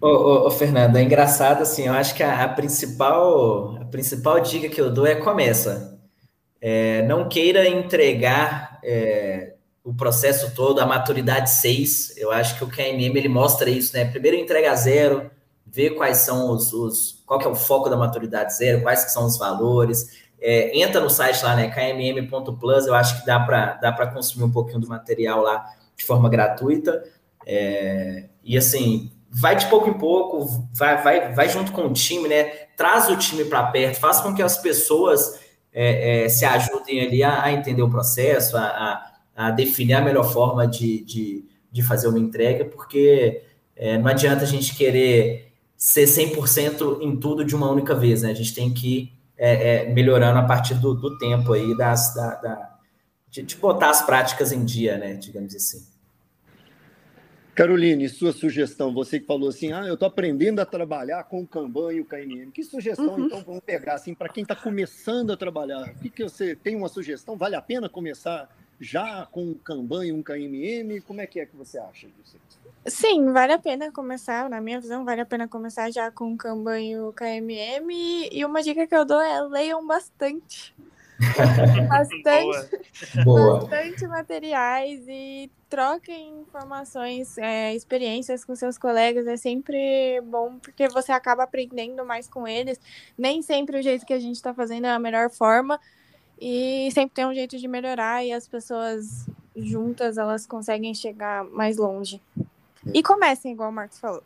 Ô, 0.00 0.08
ô, 0.08 0.46
ô 0.46 0.50
Fernando, 0.50 0.96
é 0.96 1.02
engraçado 1.02 1.62
assim, 1.62 1.86
eu 1.86 1.92
acho 1.92 2.14
que 2.14 2.22
a, 2.22 2.42
a, 2.42 2.48
principal, 2.48 3.76
a 3.76 3.84
principal 3.84 4.40
dica 4.40 4.68
que 4.68 4.80
eu 4.80 4.92
dou 4.92 5.06
é 5.06 5.14
começa. 5.14 6.00
É, 6.60 7.06
não 7.06 7.28
queira 7.28 7.68
entregar 7.68 8.80
é, 8.82 9.51
o 9.84 9.92
processo 9.92 10.54
todo, 10.54 10.80
a 10.80 10.86
maturidade 10.86 11.50
6, 11.50 12.16
eu 12.16 12.30
acho 12.30 12.56
que 12.56 12.64
o 12.64 12.68
KMM 12.68 13.16
ele 13.16 13.28
mostra 13.28 13.68
isso, 13.68 13.96
né? 13.96 14.04
Primeiro 14.04 14.36
entrega 14.36 14.74
zero, 14.76 15.30
ver 15.66 15.90
quais 15.90 16.18
são 16.18 16.50
os, 16.50 16.72
os, 16.72 17.22
qual 17.26 17.38
que 17.38 17.46
é 17.46 17.50
o 17.50 17.54
foco 17.54 17.88
da 17.88 17.96
maturidade 17.96 18.56
zero, 18.56 18.82
quais 18.82 19.04
que 19.04 19.10
são 19.10 19.26
os 19.26 19.36
valores, 19.36 20.22
é, 20.42 20.76
entra 20.76 21.00
no 21.00 21.08
site 21.08 21.42
lá, 21.44 21.54
né, 21.54 21.70
kmm.plus, 21.70 22.86
eu 22.86 22.94
acho 22.94 23.20
que 23.20 23.26
dá 23.26 23.38
para 23.38 23.74
dá 23.74 24.06
consumir 24.08 24.44
um 24.44 24.50
pouquinho 24.50 24.80
do 24.80 24.88
material 24.88 25.40
lá 25.40 25.64
de 25.96 26.04
forma 26.04 26.28
gratuita. 26.28 27.04
É, 27.46 28.24
e 28.42 28.58
assim, 28.58 29.12
vai 29.30 29.54
de 29.54 29.66
pouco 29.66 29.88
em 29.88 29.94
pouco, 29.94 30.66
vai, 30.74 31.00
vai, 31.00 31.32
vai 31.32 31.48
junto 31.48 31.70
com 31.70 31.86
o 31.86 31.92
time, 31.92 32.28
né? 32.28 32.44
Traz 32.76 33.08
o 33.08 33.16
time 33.16 33.44
para 33.44 33.62
perto, 33.68 34.00
faz 34.00 34.20
com 34.20 34.34
que 34.34 34.42
as 34.42 34.58
pessoas 34.58 35.40
é, 35.72 36.24
é, 36.24 36.28
se 36.28 36.44
ajudem 36.44 37.06
ali 37.06 37.22
a, 37.22 37.44
a, 37.44 37.52
entender 37.52 37.82
o 37.82 37.88
processo, 37.90 38.56
a, 38.56 38.62
a, 38.62 39.11
a, 39.34 39.50
definir 39.50 39.94
a 39.94 40.00
melhor 40.00 40.32
forma 40.32 40.66
de, 40.66 41.04
de, 41.04 41.44
de 41.70 41.82
fazer 41.82 42.08
uma 42.08 42.18
entrega, 42.18 42.64
porque 42.64 43.42
é, 43.76 43.98
não 43.98 44.08
adianta 44.08 44.42
a 44.42 44.46
gente 44.46 44.74
querer 44.74 45.52
ser 45.76 46.04
100% 46.04 47.02
em 47.02 47.16
tudo 47.16 47.44
de 47.44 47.54
uma 47.54 47.70
única 47.70 47.94
vez, 47.94 48.22
né? 48.22 48.30
A 48.30 48.34
gente 48.34 48.54
tem 48.54 48.72
que 48.72 49.12
é, 49.36 49.86
é, 49.86 49.92
melhorando 49.92 50.38
a 50.38 50.44
partir 50.44 50.74
do, 50.74 50.94
do 50.94 51.18
tempo 51.18 51.52
aí, 51.52 51.76
das, 51.76 52.14
da, 52.14 52.34
da 52.36 52.78
de, 53.28 53.42
de, 53.42 53.56
botar 53.56 53.90
as 53.90 54.00
práticas 54.04 54.52
em 54.52 54.64
dia, 54.64 54.96
né, 54.98 55.14
digamos 55.14 55.54
assim. 55.56 55.84
Caroline, 57.54 58.08
sua 58.08 58.32
sugestão, 58.32 58.94
você 58.94 59.18
que 59.18 59.26
falou 59.26 59.48
assim, 59.48 59.72
ah, 59.72 59.84
eu 59.86 59.94
estou 59.94 60.06
aprendendo 60.06 60.60
a 60.60 60.64
trabalhar 60.64 61.24
com 61.24 61.40
o 61.40 61.46
Kanban 61.46 61.92
e 61.92 62.00
o 62.00 62.04
KNM. 62.04 62.50
Que 62.50 62.62
sugestão, 62.62 63.14
uhum. 63.14 63.26
então, 63.26 63.42
vamos 63.44 63.62
pegar, 63.64 63.94
assim, 63.94 64.14
para 64.14 64.28
quem 64.28 64.42
está 64.42 64.54
começando 64.54 65.32
a 65.32 65.36
trabalhar? 65.36 65.90
O 65.90 65.98
que, 65.98 66.08
que 66.08 66.22
você 66.22 66.54
tem 66.54 66.76
uma 66.76 66.88
sugestão? 66.88 67.36
Vale 67.36 67.56
a 67.56 67.60
pena 67.60 67.88
começar 67.88 68.48
já 68.82 69.26
com 69.30 69.44
um 69.44 69.54
Kanban 69.54 70.04
e 70.06 70.12
um 70.12 70.22
KMM? 70.22 71.00
Como 71.02 71.20
é 71.20 71.26
que 71.26 71.38
é 71.38 71.46
que 71.46 71.56
você 71.56 71.78
acha 71.78 72.08
disso? 72.08 72.36
Sim, 72.84 73.32
vale 73.32 73.52
a 73.52 73.58
pena 73.58 73.92
começar, 73.92 74.50
na 74.50 74.60
minha 74.60 74.80
visão, 74.80 75.04
vale 75.04 75.20
a 75.20 75.26
pena 75.26 75.46
começar 75.46 75.88
já 75.92 76.10
com 76.10 76.32
o 76.32 76.36
Kanban 76.36 76.80
e 76.80 76.98
o 76.98 77.12
KMM. 77.12 78.28
E 78.32 78.44
uma 78.44 78.60
dica 78.60 78.84
que 78.84 78.94
eu 78.94 79.04
dou 79.04 79.20
é 79.20 79.40
leiam 79.42 79.86
bastante. 79.86 80.74
bastante, 81.88 83.24
Boa. 83.24 83.60
bastante 83.60 84.04
materiais 84.08 85.04
e 85.06 85.48
troquem 85.70 86.40
informações, 86.40 87.38
é, 87.38 87.72
experiências 87.72 88.44
com 88.44 88.56
seus 88.56 88.76
colegas. 88.76 89.28
É 89.28 89.36
sempre 89.36 90.20
bom 90.22 90.58
porque 90.58 90.88
você 90.88 91.12
acaba 91.12 91.44
aprendendo 91.44 92.04
mais 92.04 92.26
com 92.26 92.48
eles. 92.48 92.80
Nem 93.16 93.42
sempre 93.42 93.78
o 93.78 93.82
jeito 93.82 94.04
que 94.04 94.12
a 94.12 94.18
gente 94.18 94.34
está 94.34 94.52
fazendo 94.52 94.88
é 94.88 94.90
a 94.90 94.98
melhor 94.98 95.30
forma. 95.30 95.78
E 96.44 96.90
sempre 96.90 97.14
tem 97.14 97.24
um 97.24 97.32
jeito 97.32 97.56
de 97.56 97.68
melhorar 97.68 98.24
e 98.24 98.32
as 98.32 98.48
pessoas 98.48 99.28
juntas 99.54 100.18
elas 100.18 100.44
conseguem 100.44 100.92
chegar 100.92 101.44
mais 101.44 101.76
longe. 101.76 102.20
E 102.92 103.00
comecem, 103.00 103.52
igual 103.52 103.70
o 103.70 103.72
Marcos 103.72 104.00
falou. 104.00 104.24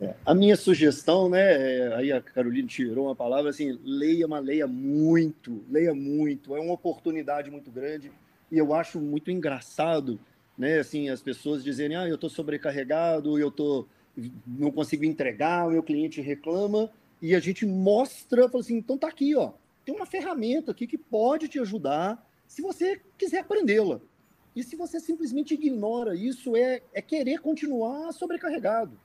É, 0.00 0.14
a 0.24 0.32
minha 0.32 0.56
sugestão, 0.56 1.28
né? 1.28 1.40
É, 1.40 1.94
aí 1.96 2.12
a 2.12 2.20
Carolina 2.20 2.68
tirou 2.68 3.06
uma 3.06 3.16
palavra 3.16 3.50
assim: 3.50 3.76
leia, 3.82 4.28
mas 4.28 4.44
leia 4.44 4.68
muito, 4.68 5.64
leia 5.68 5.92
muito. 5.92 6.54
É 6.54 6.60
uma 6.60 6.74
oportunidade 6.74 7.50
muito 7.50 7.72
grande 7.72 8.12
e 8.52 8.56
eu 8.56 8.72
acho 8.72 9.00
muito 9.00 9.28
engraçado, 9.28 10.20
né? 10.56 10.78
Assim, 10.78 11.08
as 11.08 11.20
pessoas 11.20 11.64
dizerem: 11.64 11.96
ah, 11.96 12.06
eu 12.06 12.14
estou 12.14 12.30
sobrecarregado, 12.30 13.36
eu 13.36 13.50
tô, 13.50 13.84
não 14.46 14.70
consigo 14.70 15.04
entregar, 15.04 15.66
o 15.66 15.72
meu 15.72 15.82
cliente 15.82 16.20
reclama 16.20 16.88
e 17.20 17.34
a 17.34 17.40
gente 17.40 17.66
mostra, 17.66 18.48
fala 18.48 18.62
assim: 18.62 18.76
então 18.76 18.96
tá 18.96 19.08
aqui, 19.08 19.34
ó, 19.34 19.50
tem 19.86 19.94
uma 19.94 20.04
ferramenta 20.04 20.72
aqui 20.72 20.86
que 20.86 20.98
pode 20.98 21.48
te 21.48 21.58
ajudar 21.60 22.28
se 22.46 22.60
você 22.60 23.00
quiser 23.16 23.38
aprendê-la. 23.38 24.00
E 24.54 24.62
se 24.62 24.74
você 24.74 24.98
simplesmente 24.98 25.54
ignora 25.54 26.16
isso, 26.16 26.56
é, 26.56 26.82
é 26.92 27.00
querer 27.00 27.38
continuar 27.40 28.12
sobrecarregado 28.12 28.98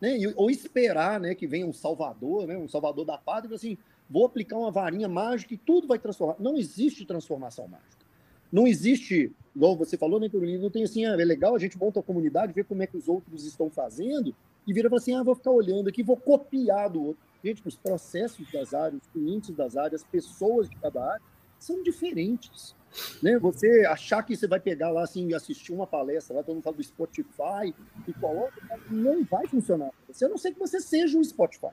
né? 0.00 0.16
ou 0.36 0.50
esperar 0.50 1.18
né, 1.18 1.34
que 1.34 1.46
venha 1.46 1.66
um 1.66 1.72
salvador, 1.72 2.46
né, 2.46 2.56
um 2.56 2.68
salvador 2.68 3.04
da 3.04 3.18
pátria, 3.18 3.54
assim, 3.54 3.76
vou 4.08 4.24
aplicar 4.24 4.56
uma 4.56 4.70
varinha 4.70 5.08
mágica 5.08 5.54
e 5.54 5.58
tudo 5.58 5.88
vai 5.88 5.98
transformar. 5.98 6.36
Não 6.38 6.56
existe 6.56 7.04
transformação 7.04 7.66
mágica. 7.66 8.06
Não 8.50 8.66
existe, 8.66 9.32
igual 9.54 9.76
você 9.76 9.96
falou, 9.96 10.18
né, 10.18 10.28
Carolina, 10.28 10.62
não 10.62 10.70
tem 10.70 10.84
assim, 10.84 11.04
ah, 11.04 11.20
é 11.20 11.24
legal, 11.24 11.54
a 11.54 11.58
gente 11.58 11.76
monta 11.76 12.00
a 12.00 12.02
comunidade, 12.02 12.52
vê 12.52 12.64
como 12.64 12.82
é 12.82 12.86
que 12.86 12.96
os 12.96 13.08
outros 13.08 13.44
estão 13.44 13.68
fazendo, 13.68 14.34
e 14.66 14.72
vira 14.72 14.94
assim, 14.94 15.14
ah, 15.14 15.22
vou 15.22 15.34
ficar 15.34 15.50
olhando 15.50 15.88
aqui, 15.88 16.02
vou 16.02 16.16
copiar 16.16 16.88
do 16.88 17.02
outro. 17.08 17.27
Gente, 17.42 17.66
os 17.66 17.76
processos 17.76 18.50
das 18.50 18.74
áreas, 18.74 19.02
os 19.02 19.08
clientes 19.08 19.54
das 19.54 19.76
áreas, 19.76 20.02
pessoas 20.04 20.68
de 20.68 20.76
cada 20.76 21.04
área, 21.04 21.22
são 21.58 21.82
diferentes. 21.82 22.74
Né? 23.22 23.38
Você 23.38 23.84
achar 23.86 24.22
que 24.22 24.36
você 24.36 24.46
vai 24.46 24.60
pegar 24.60 24.90
lá 24.90 25.02
assim 25.02 25.28
e 25.28 25.34
assistir 25.34 25.72
uma 25.72 25.86
palestra, 25.86 26.36
lá 26.36 26.42
todo 26.42 26.54
mundo 26.54 26.64
fala 26.64 26.76
do 26.76 26.82
Spotify 26.82 27.74
e 28.06 28.12
coloca, 28.14 28.60
não 28.90 29.24
vai 29.24 29.46
funcionar. 29.46 29.90
Você 30.08 30.24
a 30.24 30.28
não 30.28 30.38
ser 30.38 30.52
que 30.52 30.58
você 30.58 30.80
seja 30.80 31.18
o 31.18 31.24
Spotify. 31.24 31.72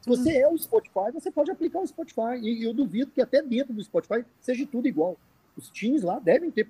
Se 0.00 0.08
você 0.08 0.38
é 0.38 0.48
o 0.48 0.58
Spotify, 0.58 1.12
você 1.12 1.30
pode 1.30 1.50
aplicar 1.50 1.78
o 1.78 1.86
Spotify. 1.86 2.38
E 2.42 2.64
eu 2.64 2.74
duvido 2.74 3.12
que 3.12 3.22
até 3.22 3.40
dentro 3.40 3.72
do 3.72 3.82
Spotify 3.82 4.24
seja 4.40 4.66
tudo 4.66 4.88
igual. 4.88 5.16
Os 5.56 5.70
times 5.70 6.02
lá 6.02 6.18
devem 6.18 6.50
ter 6.50 6.68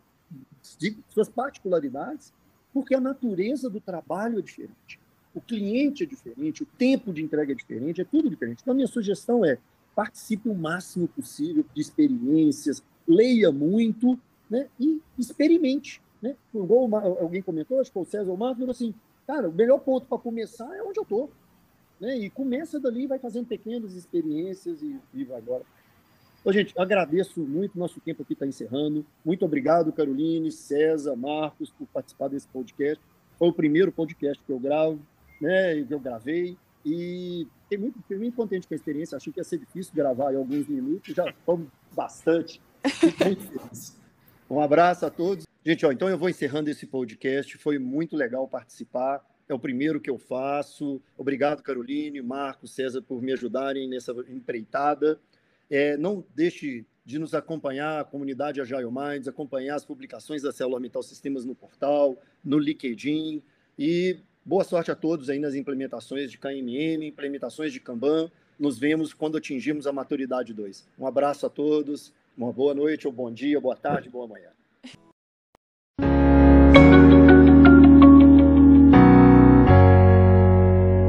suas 1.09 1.29
particularidades, 1.29 2.33
porque 2.73 2.95
a 2.95 3.01
natureza 3.01 3.71
do 3.71 3.81
trabalho 3.81 4.39
é 4.39 4.43
diferente. 4.43 5.01
O 5.35 5.41
cliente 5.41 6.03
é 6.03 6.07
diferente, 6.07 6.63
o 6.63 6.67
tempo 6.67 7.13
de 7.13 7.23
entrega 7.23 7.53
é 7.53 7.55
diferente, 7.55 8.01
é 8.01 8.05
tudo 8.05 8.29
diferente. 8.29 8.61
Então, 8.63 8.73
a 8.73 8.75
minha 8.75 8.87
sugestão 8.87 9.45
é 9.45 9.59
participe 9.95 10.49
o 10.49 10.55
máximo 10.55 11.09
possível 11.09 11.65
de 11.75 11.81
experiências, 11.81 12.83
leia 13.07 13.51
muito 13.51 14.19
né, 14.49 14.69
e 14.79 15.01
experimente. 15.19 16.01
Né? 16.21 16.37
Igual 16.55 16.95
alguém 17.21 17.43
comentou, 17.43 17.81
acho 17.81 17.91
que 17.91 17.99
o 17.99 18.05
César 18.05 18.31
Omar, 18.31 18.55
falou 18.55 18.71
assim, 18.71 18.95
cara, 19.27 19.49
o 19.49 19.53
melhor 19.53 19.79
ponto 19.79 20.07
para 20.07 20.19
começar 20.19 20.75
é 20.77 20.83
onde 20.83 20.99
eu 20.99 21.03
estou. 21.03 21.31
Né? 22.01 22.19
E 22.19 22.31
começa 22.31 22.79
dali, 22.79 23.07
vai 23.07 23.19
fazendo 23.19 23.47
pequenas 23.47 23.95
experiências 23.95 24.83
e, 24.83 24.99
e 25.15 25.25
vai 25.25 25.39
agora. 25.39 25.65
Então, 26.41 26.53
gente, 26.53 26.75
agradeço 26.77 27.41
muito, 27.41 27.79
nosso 27.79 28.01
tempo 28.01 28.23
aqui 28.23 28.33
está 28.33 28.45
encerrando. 28.45 29.07
Muito 29.25 29.45
obrigado, 29.45 29.93
Caroline, 29.93 30.51
César, 30.51 31.15
Marcos, 31.15 31.71
por 31.71 31.87
participar 31.87 32.29
desse 32.29 32.49
podcast. 32.49 33.03
Foi 33.39 33.49
o 33.49 33.53
primeiro 33.53 33.93
podcast 33.93 34.43
que 34.45 34.53
eu 34.53 34.59
gravo, 34.59 34.99
né, 35.43 35.85
eu 35.91 35.99
gravei, 35.99 36.57
e 36.85 37.47
fiquei 37.65 37.79
muito, 37.79 38.01
fiquei 38.03 38.17
muito 38.17 38.35
contente 38.35 38.67
com 38.67 38.75
a 38.75 38.77
experiência. 38.77 39.17
Achei 39.17 39.33
que 39.33 39.41
ia 39.41 39.45
ser 39.45 39.59
difícil 39.59 39.93
gravar 39.95 40.33
em 40.33 40.37
alguns 40.37 40.67
minutos, 40.69 41.15
já 41.15 41.33
fomos 41.45 41.69
bastante. 41.95 42.61
Um 44.49 44.61
abraço 44.61 45.07
a 45.07 45.11
todos. 45.11 45.47
Gente, 45.65 45.87
ó, 45.87 45.93
então 45.93 46.09
eu 46.09 46.19
vou 46.19 46.29
encerrando 46.29 46.69
esse 46.69 46.87
podcast. 46.87 47.57
Foi 47.59 47.79
muito 47.79 48.17
legal 48.17 48.47
participar. 48.49 49.25
É 49.49 49.55
o 49.55 49.59
primeiro 49.59 50.01
que 50.01 50.11
eu 50.11 50.19
faço. 50.19 51.01
Obrigado, 51.17 51.63
Caroline, 51.63 52.21
Marcos, 52.21 52.75
César, 52.75 53.03
por 53.03 53.23
me 53.23 53.33
ajudarem 53.33 53.89
nessa 53.89 54.13
empreitada. 54.29 55.21
É, 55.71 55.97
não 55.97 56.25
deixe 56.35 56.85
de 57.05 57.19
nos 57.19 57.35
acompanhar, 57.35 58.01
a 58.01 58.05
comunidade 58.05 58.61
Agile 58.61 58.91
Minds, 58.91 59.27
acompanhar 59.27 59.75
as 59.75 59.85
publicações 59.85 60.43
da 60.43 60.53
Célula 60.53 60.77
Orbital 60.77 61.03
Sistemas 61.03 61.45
no 61.45 61.55
portal, 61.55 62.17
no 62.45 62.59
LinkedIn. 62.59 63.43
E 63.79 64.19
boa 64.45 64.65
sorte 64.65 64.91
a 64.91 64.95
todos 64.95 65.31
aí 65.31 65.39
nas 65.39 65.55
implementações 65.55 66.31
de 66.31 66.39
KMM, 66.39 67.07
implementações 67.07 67.73
de 67.73 67.81
Kanban. 67.81 68.31
Nos 68.59 68.79
vemos 68.79 69.15
quando 69.15 69.37
atingirmos 69.37 69.87
a 69.87 69.93
maturidade 69.93 70.53
2. 70.53 70.87
Um 70.99 71.07
abraço 71.07 71.47
a 71.47 71.51
todos. 71.51 72.13
Uma 72.37 72.53
boa 72.53 72.75
noite, 72.75 73.07
ou 73.07 73.13
bom 73.13 73.31
dia, 73.31 73.61
boa 73.61 73.77
tarde, 73.77 74.09
boa 74.09 74.27
manhã. 74.27 74.51